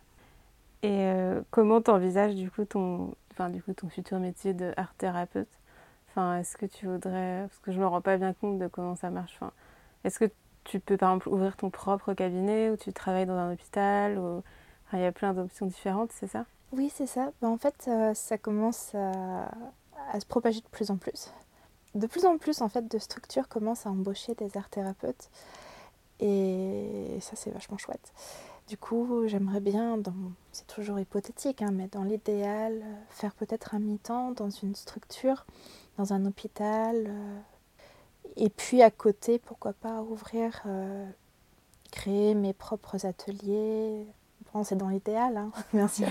Et 0.83 1.03
euh, 1.03 1.43
comment 1.51 1.81
tu 1.83 1.91
envisages 1.91 2.35
du 2.35 2.51
coup 2.51 2.65
ton, 2.65 3.15
enfin, 3.33 3.51
du 3.51 3.63
coup, 3.63 3.73
ton 3.75 3.89
futur 3.89 4.19
métier 4.19 4.55
de 4.55 4.73
art 4.77 4.95
thérapeute? 4.95 5.49
Enfin, 6.09 6.39
Est-ce 6.39 6.57
que 6.57 6.67
tu 6.67 6.87
voudrais, 6.87 7.47
parce 7.49 7.59
que 7.61 7.73
je 7.73 7.79
me 7.79 7.87
rends 7.87 8.01
pas 8.01 8.17
bien 8.17 8.33
compte 8.33 8.59
de 8.59 8.69
comment 8.69 8.97
ça 8.97 9.11
marche, 9.11 9.35
enfin, 9.37 9.53
est-ce 10.05 10.19
que 10.19 10.31
tu 10.65 10.81
peux 10.81 10.97
par 10.97 11.11
exemple 11.11 11.29
ouvrir 11.29 11.57
ton 11.57 11.71
propre 11.71 12.15
cabinet 12.15 12.71
ou 12.71 12.77
tu 12.77 12.93
travailles 12.93 13.27
dans 13.27 13.37
un 13.37 13.53
hôpital 13.53 14.19
ou... 14.19 14.43
il 14.93 15.01
y 15.01 15.05
a 15.05 15.13
plein 15.13 15.35
d'options 15.35 15.67
différentes, 15.67 16.13
c'est 16.13 16.27
ça? 16.27 16.47
Oui, 16.73 16.91
c'est 16.93 17.07
ça. 17.07 17.31
Ben, 17.41 17.49
en 17.49 17.59
fait, 17.59 17.87
euh, 17.89 18.15
ça 18.15 18.39
commence 18.39 18.95
à, 18.95 19.51
à, 20.13 20.21
se 20.21 20.27
propager 20.27 20.61
de 20.61 20.69
plus 20.69 20.91
en 20.91 20.97
plus. 20.97 21.33
De 21.97 22.07
plus 22.07 22.27
en 22.27 22.37
plus, 22.37 22.61
en 22.61 22.69
fait, 22.69 22.91
de 22.91 22.99
structures 22.99 23.49
commencent 23.49 23.87
à 23.87 23.91
embaucher 23.91 24.35
des 24.35 24.57
art 24.59 24.69
thérapeutes. 24.69 25.31
Et 26.21 27.19
ça, 27.21 27.37
c'est 27.37 27.51
vachement 27.51 27.79
chouette. 27.79 28.13
Du 28.69 28.77
coup, 28.77 29.27
j'aimerais 29.27 29.61
bien, 29.61 29.99
c'est 30.53 30.67
toujours 30.67 30.99
hypothétique, 30.99 31.63
hein, 31.63 31.71
mais 31.73 31.89
dans 31.89 32.03
l'idéal, 32.03 32.83
faire 33.09 33.33
peut-être 33.35 33.75
un 33.75 33.79
mi-temps 33.79 34.33
dans 34.33 34.51
une 34.51 34.75
structure, 34.75 35.47
dans 35.97 36.13
un 36.13 36.27
hôpital. 36.27 37.07
Euh, 37.09 37.39
et 38.37 38.51
puis 38.51 38.83
à 38.83 38.91
côté, 38.91 39.39
pourquoi 39.39 39.73
pas 39.73 40.03
ouvrir, 40.03 40.63
euh, 40.67 41.09
créer 41.93 42.35
mes 42.35 42.53
propres 42.53 43.07
ateliers. 43.07 44.05
Bon, 44.53 44.65
c'est 44.65 44.77
dans 44.77 44.89
l'idéal, 44.89 45.37
hein, 45.37 45.51
bien 45.73 45.89
sûr. 45.89 46.09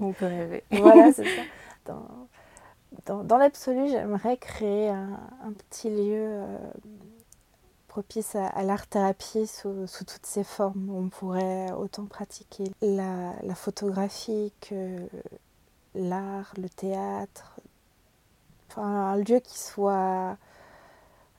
On 0.00 0.12
peut 0.12 0.26
rêver. 0.26 0.64
Voilà, 0.72 1.12
c'est 1.12 1.24
ça. 1.24 1.42
Dans, 1.86 2.28
dans, 3.06 3.24
dans 3.24 3.36
l'absolu, 3.36 3.88
j'aimerais 3.88 4.36
créer 4.36 4.88
un, 4.88 5.20
un, 5.44 5.52
petit 5.52 5.90
lieu. 5.90 6.26
Euh, 6.26 6.58
propice 7.90 8.36
à, 8.36 8.62
l'art-thérapie 8.62 9.48
sous, 9.48 9.86
toutes 9.98 10.24
ses 10.24 10.44
formes. 10.44 10.88
On 10.90 11.08
pourrait 11.08 11.72
autant 11.72 12.06
pratiquer 12.06 12.64
la, 12.80 13.34
photographie 13.56 14.52
que 14.60 15.08
l'art, 15.96 16.52
le 16.56 16.68
théâtre. 16.68 17.58
Enfin, 18.68 18.82
un 18.82 19.16
lieu 19.16 19.40
qui 19.40 19.58
soit 19.58 20.36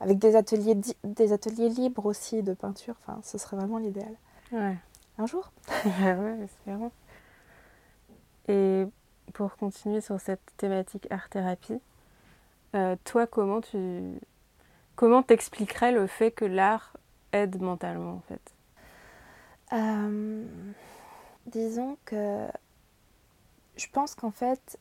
avec 0.02 0.20
des 0.20 0.36
ateliers, 0.36 0.76
des 1.06 1.32
ateliers 1.32 1.70
libres 1.70 2.06
aussi 2.06 2.44
de 2.44 2.54
peinture. 2.54 2.96
Enfin, 3.02 3.22
ce 3.24 3.38
serait 3.38 3.56
vraiment 3.56 3.78
l'idéal. 3.78 4.14
Ouais. 4.52 4.78
Un 5.18 5.26
jour 5.26 5.54
Ouais, 5.86 6.38
espérons. 6.44 6.92
Et 8.50 8.86
pour 9.34 9.56
continuer 9.58 10.02
sur 10.02 10.20
cette 10.20 10.42
thématique 10.58 11.08
art-thérapie, 11.12 11.80
euh, 12.76 12.96
toi, 13.04 13.28
comment 13.28 13.62
tu, 13.62 14.20
Comment 14.96 15.24
t'expliquerais 15.24 15.92
le 15.92 16.06
fait 16.08 16.32
que 16.32 16.46
l'art 16.46 16.96
aide 17.32 17.62
mentalement 17.62 18.14
en 18.14 18.22
fait? 18.28 18.42
Euh, 19.74 20.46
Disons 21.48 21.98
que 22.06 22.48
je 23.76 23.88
pense 23.92 24.14
qu'en 24.14 24.32
fait, 24.32 24.78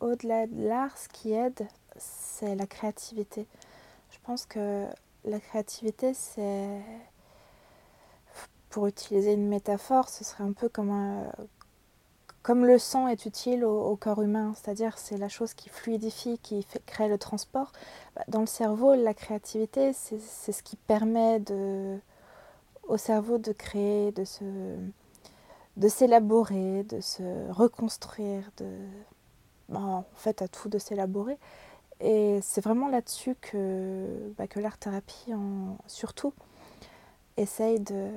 au-delà 0.00 0.46
de 0.46 0.68
l'art, 0.68 0.96
ce 0.96 1.08
qui 1.08 1.32
aide, 1.32 1.66
c'est 1.96 2.54
la 2.54 2.66
créativité. 2.66 3.46
Je 4.12 4.18
pense 4.22 4.46
que 4.46 4.86
la 5.24 5.40
créativité, 5.40 6.14
c'est, 6.14 6.80
pour 8.70 8.86
utiliser 8.86 9.32
une 9.32 9.48
métaphore, 9.48 10.08
ce 10.08 10.22
serait 10.22 10.44
un 10.44 10.52
peu 10.52 10.68
comme 10.68 10.90
un, 10.90 11.24
comme 12.44 12.66
le 12.66 12.78
sang 12.78 13.08
est 13.08 13.24
utile 13.24 13.64
au, 13.64 13.96
corps 13.96 14.22
humain, 14.22 14.52
c'est-à-dire 14.54 14.98
c'est 14.98 15.16
la 15.16 15.30
chose 15.30 15.54
qui 15.54 15.70
fluidifie, 15.70 16.38
qui 16.38 16.66
crée 16.86 17.08
le 17.08 17.16
transport, 17.18 17.72
bah, 18.14 18.22
dans 18.28 18.40
le 18.40 18.46
cerveau, 18.46 18.94
la 18.94 19.14
créativité, 19.14 19.94
c'est 19.94 20.52
ce 20.52 20.62
qui 20.62 20.76
permet 20.76 21.40
au 22.86 22.96
cerveau 22.98 23.38
de 23.38 23.50
créer, 23.52 24.12
de 24.12 24.24
de 25.76 25.88
s'élaborer, 25.88 26.84
de 26.84 27.00
se 27.00 27.50
reconstruire, 27.50 28.50
de 28.58 28.66
bah, 29.70 29.80
en 29.80 30.04
fait 30.14 30.42
à 30.42 30.48
tout 30.48 30.68
de 30.68 30.78
s'élaborer. 30.78 31.38
Et 32.00 32.40
c'est 32.42 32.60
vraiment 32.60 32.88
là-dessus 32.88 33.36
que, 33.40 34.32
bah, 34.36 34.46
que 34.46 34.60
l'art-thérapie, 34.60 35.32
surtout, 35.86 36.34
essaye 37.36 37.80
de, 37.80 38.10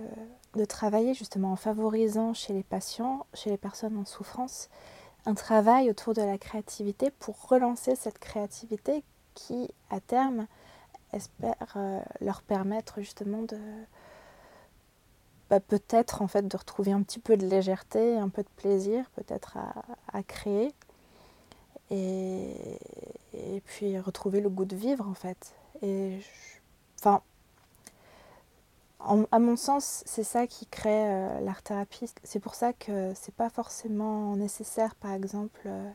de 0.55 0.65
travailler 0.65 1.13
justement 1.13 1.51
en 1.51 1.55
favorisant 1.55 2.33
chez 2.33 2.53
les 2.53 2.63
patients, 2.63 3.25
chez 3.33 3.49
les 3.49 3.57
personnes 3.57 3.97
en 3.97 4.05
souffrance, 4.05 4.69
un 5.25 5.33
travail 5.33 5.89
autour 5.89 6.13
de 6.13 6.21
la 6.21 6.37
créativité 6.37 7.11
pour 7.11 7.47
relancer 7.47 7.95
cette 7.95 8.19
créativité 8.19 9.03
qui, 9.33 9.69
à 9.89 9.99
terme, 9.99 10.47
espère 11.13 11.73
euh, 11.75 11.99
leur 12.21 12.41
permettre 12.41 13.01
justement 13.01 13.43
de 13.43 13.57
bah, 15.49 15.59
peut-être 15.59 16.21
en 16.21 16.27
fait 16.27 16.47
de 16.47 16.57
retrouver 16.57 16.91
un 16.91 17.01
petit 17.01 17.19
peu 17.19 17.37
de 17.37 17.45
légèreté, 17.45 18.17
un 18.17 18.29
peu 18.29 18.43
de 18.43 18.49
plaisir 18.57 19.09
peut-être 19.15 19.57
à, 20.11 20.23
créer 20.23 20.73
et, 21.89 22.51
puis 23.65 23.97
retrouver 23.99 24.41
le 24.41 24.49
goût 24.49 24.65
de 24.65 24.75
vivre 24.75 25.07
en 25.07 25.13
fait. 25.13 25.53
Et 25.81 26.19
enfin, 26.99 27.21
à 29.31 29.39
mon 29.39 29.55
sens, 29.55 30.03
c'est 30.05 30.23
ça 30.23 30.47
qui 30.47 30.65
crée 30.65 31.07
euh, 31.07 31.39
l'art-thérapie. 31.41 32.11
C'est 32.23 32.39
pour 32.39 32.55
ça 32.55 32.73
que 32.73 33.13
c'est 33.15 33.33
pas 33.33 33.49
forcément 33.49 34.35
nécessaire, 34.35 34.95
par 34.95 35.11
exemple, 35.13 35.61
euh, 35.65 35.89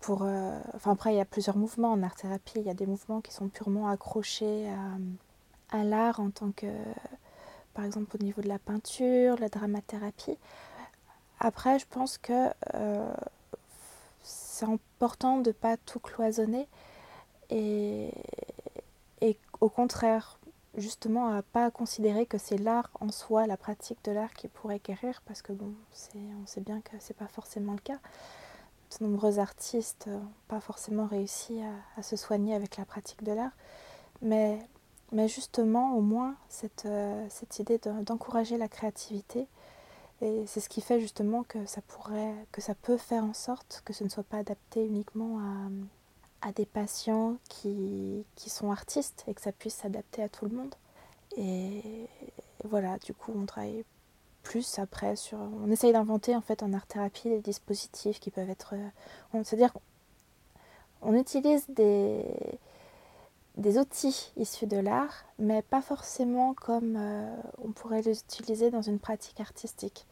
pour. 0.00 0.22
Euh, 0.22 0.58
enfin, 0.74 0.92
après, 0.92 1.14
il 1.14 1.16
y 1.16 1.20
a 1.20 1.24
plusieurs 1.24 1.56
mouvements 1.56 1.92
en 1.92 2.02
art-thérapie. 2.02 2.60
Il 2.60 2.66
y 2.66 2.70
a 2.70 2.74
des 2.74 2.86
mouvements 2.86 3.20
qui 3.20 3.32
sont 3.32 3.48
purement 3.48 3.88
accrochés 3.88 4.68
à, 5.70 5.84
l'art 5.84 6.20
en 6.20 6.30
tant 6.30 6.52
que. 6.52 6.66
Par 7.74 7.84
exemple, 7.84 8.16
au 8.20 8.24
niveau 8.24 8.42
de 8.42 8.48
la 8.48 8.58
peinture, 8.58 9.36
la 9.38 9.48
dramathérapie. 9.48 10.38
Après, 11.40 11.78
je 11.78 11.86
pense 11.88 12.18
que 12.18 12.48
c'est 14.22 14.66
important 14.66 15.38
de 15.38 15.52
pas 15.52 15.76
tout 15.76 16.00
cloisonner 16.00 16.66
et, 17.50 18.12
et 19.20 19.38
au 19.60 19.68
contraire, 19.68 20.37
justement 20.80 21.28
à 21.28 21.42
pas 21.42 21.70
considérer 21.70 22.26
que 22.26 22.38
c'est 22.38 22.58
l'art 22.58 22.90
en 23.00 23.10
soi, 23.10 23.46
la 23.46 23.56
pratique 23.56 24.02
de 24.04 24.12
l'art 24.12 24.32
qui 24.32 24.48
pourrait 24.48 24.80
guérir, 24.84 25.22
parce 25.26 25.42
que 25.42 25.52
bon, 25.52 25.72
on 26.12 26.46
sait 26.46 26.60
bien 26.60 26.80
que 26.80 26.92
c'est 26.98 27.16
pas 27.16 27.28
forcément 27.28 27.72
le 27.72 27.80
cas. 27.80 27.98
De 28.98 29.04
nombreux 29.04 29.38
artistes 29.38 30.06
n'ont 30.06 30.32
pas 30.48 30.60
forcément 30.60 31.06
réussi 31.06 31.60
à, 31.96 32.02
se 32.02 32.16
soigner 32.16 32.54
avec 32.54 32.76
la 32.76 32.84
pratique 32.84 33.22
de 33.22 33.32
l'art, 33.32 33.52
mais, 34.22 34.58
mais 35.12 35.28
justement, 35.28 35.94
au 35.94 36.00
moins, 36.00 36.36
cette, 36.48 36.86
euh, 36.86 37.26
cette 37.28 37.58
idée 37.58 37.78
d'encourager 37.78 38.56
la 38.56 38.68
créativité, 38.68 39.46
et 40.20 40.44
c'est 40.46 40.60
ce 40.60 40.68
qui 40.68 40.80
fait 40.80 41.00
justement 41.00 41.44
que 41.44 41.64
ça 41.66 41.80
pourrait, 41.82 42.34
que 42.50 42.60
ça 42.60 42.74
peut 42.74 42.96
faire 42.96 43.24
en 43.24 43.34
sorte 43.34 43.82
que 43.84 43.92
ce 43.92 44.04
ne 44.04 44.08
soit 44.08 44.24
pas 44.24 44.38
adapté 44.38 44.84
uniquement 44.84 45.38
à 45.38 45.68
à 46.42 46.52
des 46.52 46.66
patients 46.66 47.36
qui, 47.48 48.24
qui, 48.36 48.50
sont 48.50 48.70
artistes 48.70 49.24
et 49.26 49.34
que 49.34 49.40
ça 49.40 49.52
puisse 49.52 49.74
s'adapter 49.74 50.22
à 50.22 50.28
tout 50.28 50.46
le 50.46 50.56
monde. 50.56 50.74
Et 51.36 51.82
voilà, 52.64 52.98
du 52.98 53.14
coup, 53.14 53.32
on 53.34 53.46
travaille 53.46 53.84
plus 54.42 54.78
après 54.78 55.16
sur. 55.16 55.38
On 55.38 55.70
essaye 55.70 55.92
d'inventer 55.92 56.34
en 56.34 56.40
fait 56.40 56.62
en 56.62 56.72
art 56.72 56.86
thérapie 56.86 57.28
des 57.28 57.40
dispositifs 57.40 58.20
qui 58.20 58.30
peuvent 58.30 58.50
être. 58.50 58.74
C'est-à-dire 59.32 59.72
qu'on 61.00 61.14
utilise 61.14 61.68
des, 61.68 62.24
des 63.58 63.76
outils 63.78 64.32
issus 64.36 64.66
de 64.66 64.78
l'art, 64.78 65.24
mais 65.38 65.62
pas 65.62 65.82
forcément 65.82 66.54
comme 66.54 66.96
euh, 66.96 67.36
on 67.58 67.72
pourrait 67.72 68.02
les 68.02 68.20
utiliser 68.20 68.70
dans 68.70 68.82
une 68.82 69.00
pratique 69.00 69.40
artistique. 69.40 70.06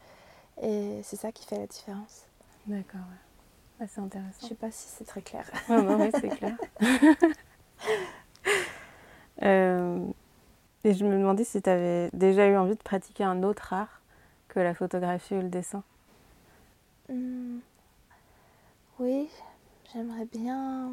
Et 0.61 0.99
c'est 1.03 1.15
ça 1.15 1.31
qui 1.31 1.45
fait 1.45 1.57
la 1.57 1.67
différence. 1.67 2.23
D'accord. 2.67 3.01
Ah, 3.79 3.85
c'est 3.87 4.01
intéressant. 4.01 4.39
Je 4.41 4.47
sais 4.47 4.55
pas 4.55 4.71
si 4.71 4.87
c'est 4.87 5.05
très 5.05 5.21
clair. 5.21 5.45
Oui, 5.69 6.09
c'est 6.19 6.29
clair. 6.29 6.57
Euh, 9.43 10.03
et 10.83 10.95
je 10.95 11.05
me 11.05 11.15
demandais 11.15 11.43
si 11.43 11.61
tu 11.61 11.69
avais 11.69 12.09
déjà 12.11 12.47
eu 12.47 12.57
envie 12.57 12.75
de 12.75 12.81
pratiquer 12.81 13.23
un 13.23 13.43
autre 13.43 13.71
art 13.71 14.01
que 14.47 14.59
la 14.59 14.73
photographie 14.73 15.35
ou 15.35 15.41
le 15.41 15.49
dessin. 15.49 15.83
Hmm. 17.07 17.59
Oui, 18.97 19.29
j'aimerais 19.93 20.25
bien 20.25 20.91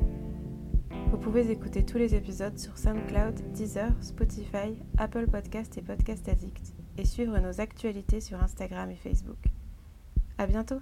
Vous 1.11 1.17
pouvez 1.17 1.51
écouter 1.51 1.85
tous 1.85 1.97
les 1.97 2.15
épisodes 2.15 2.57
sur 2.57 2.77
SoundCloud, 2.77 3.51
Deezer, 3.51 3.91
Spotify, 4.01 4.77
Apple 4.97 5.27
Podcast 5.27 5.77
et 5.77 5.81
Podcast 5.81 6.27
Addict 6.29 6.73
et 6.97 7.05
suivre 7.05 7.37
nos 7.37 7.59
actualités 7.59 8.21
sur 8.21 8.41
Instagram 8.41 8.89
et 8.89 8.95
Facebook. 8.95 9.43
À 10.37 10.47
bientôt! 10.47 10.79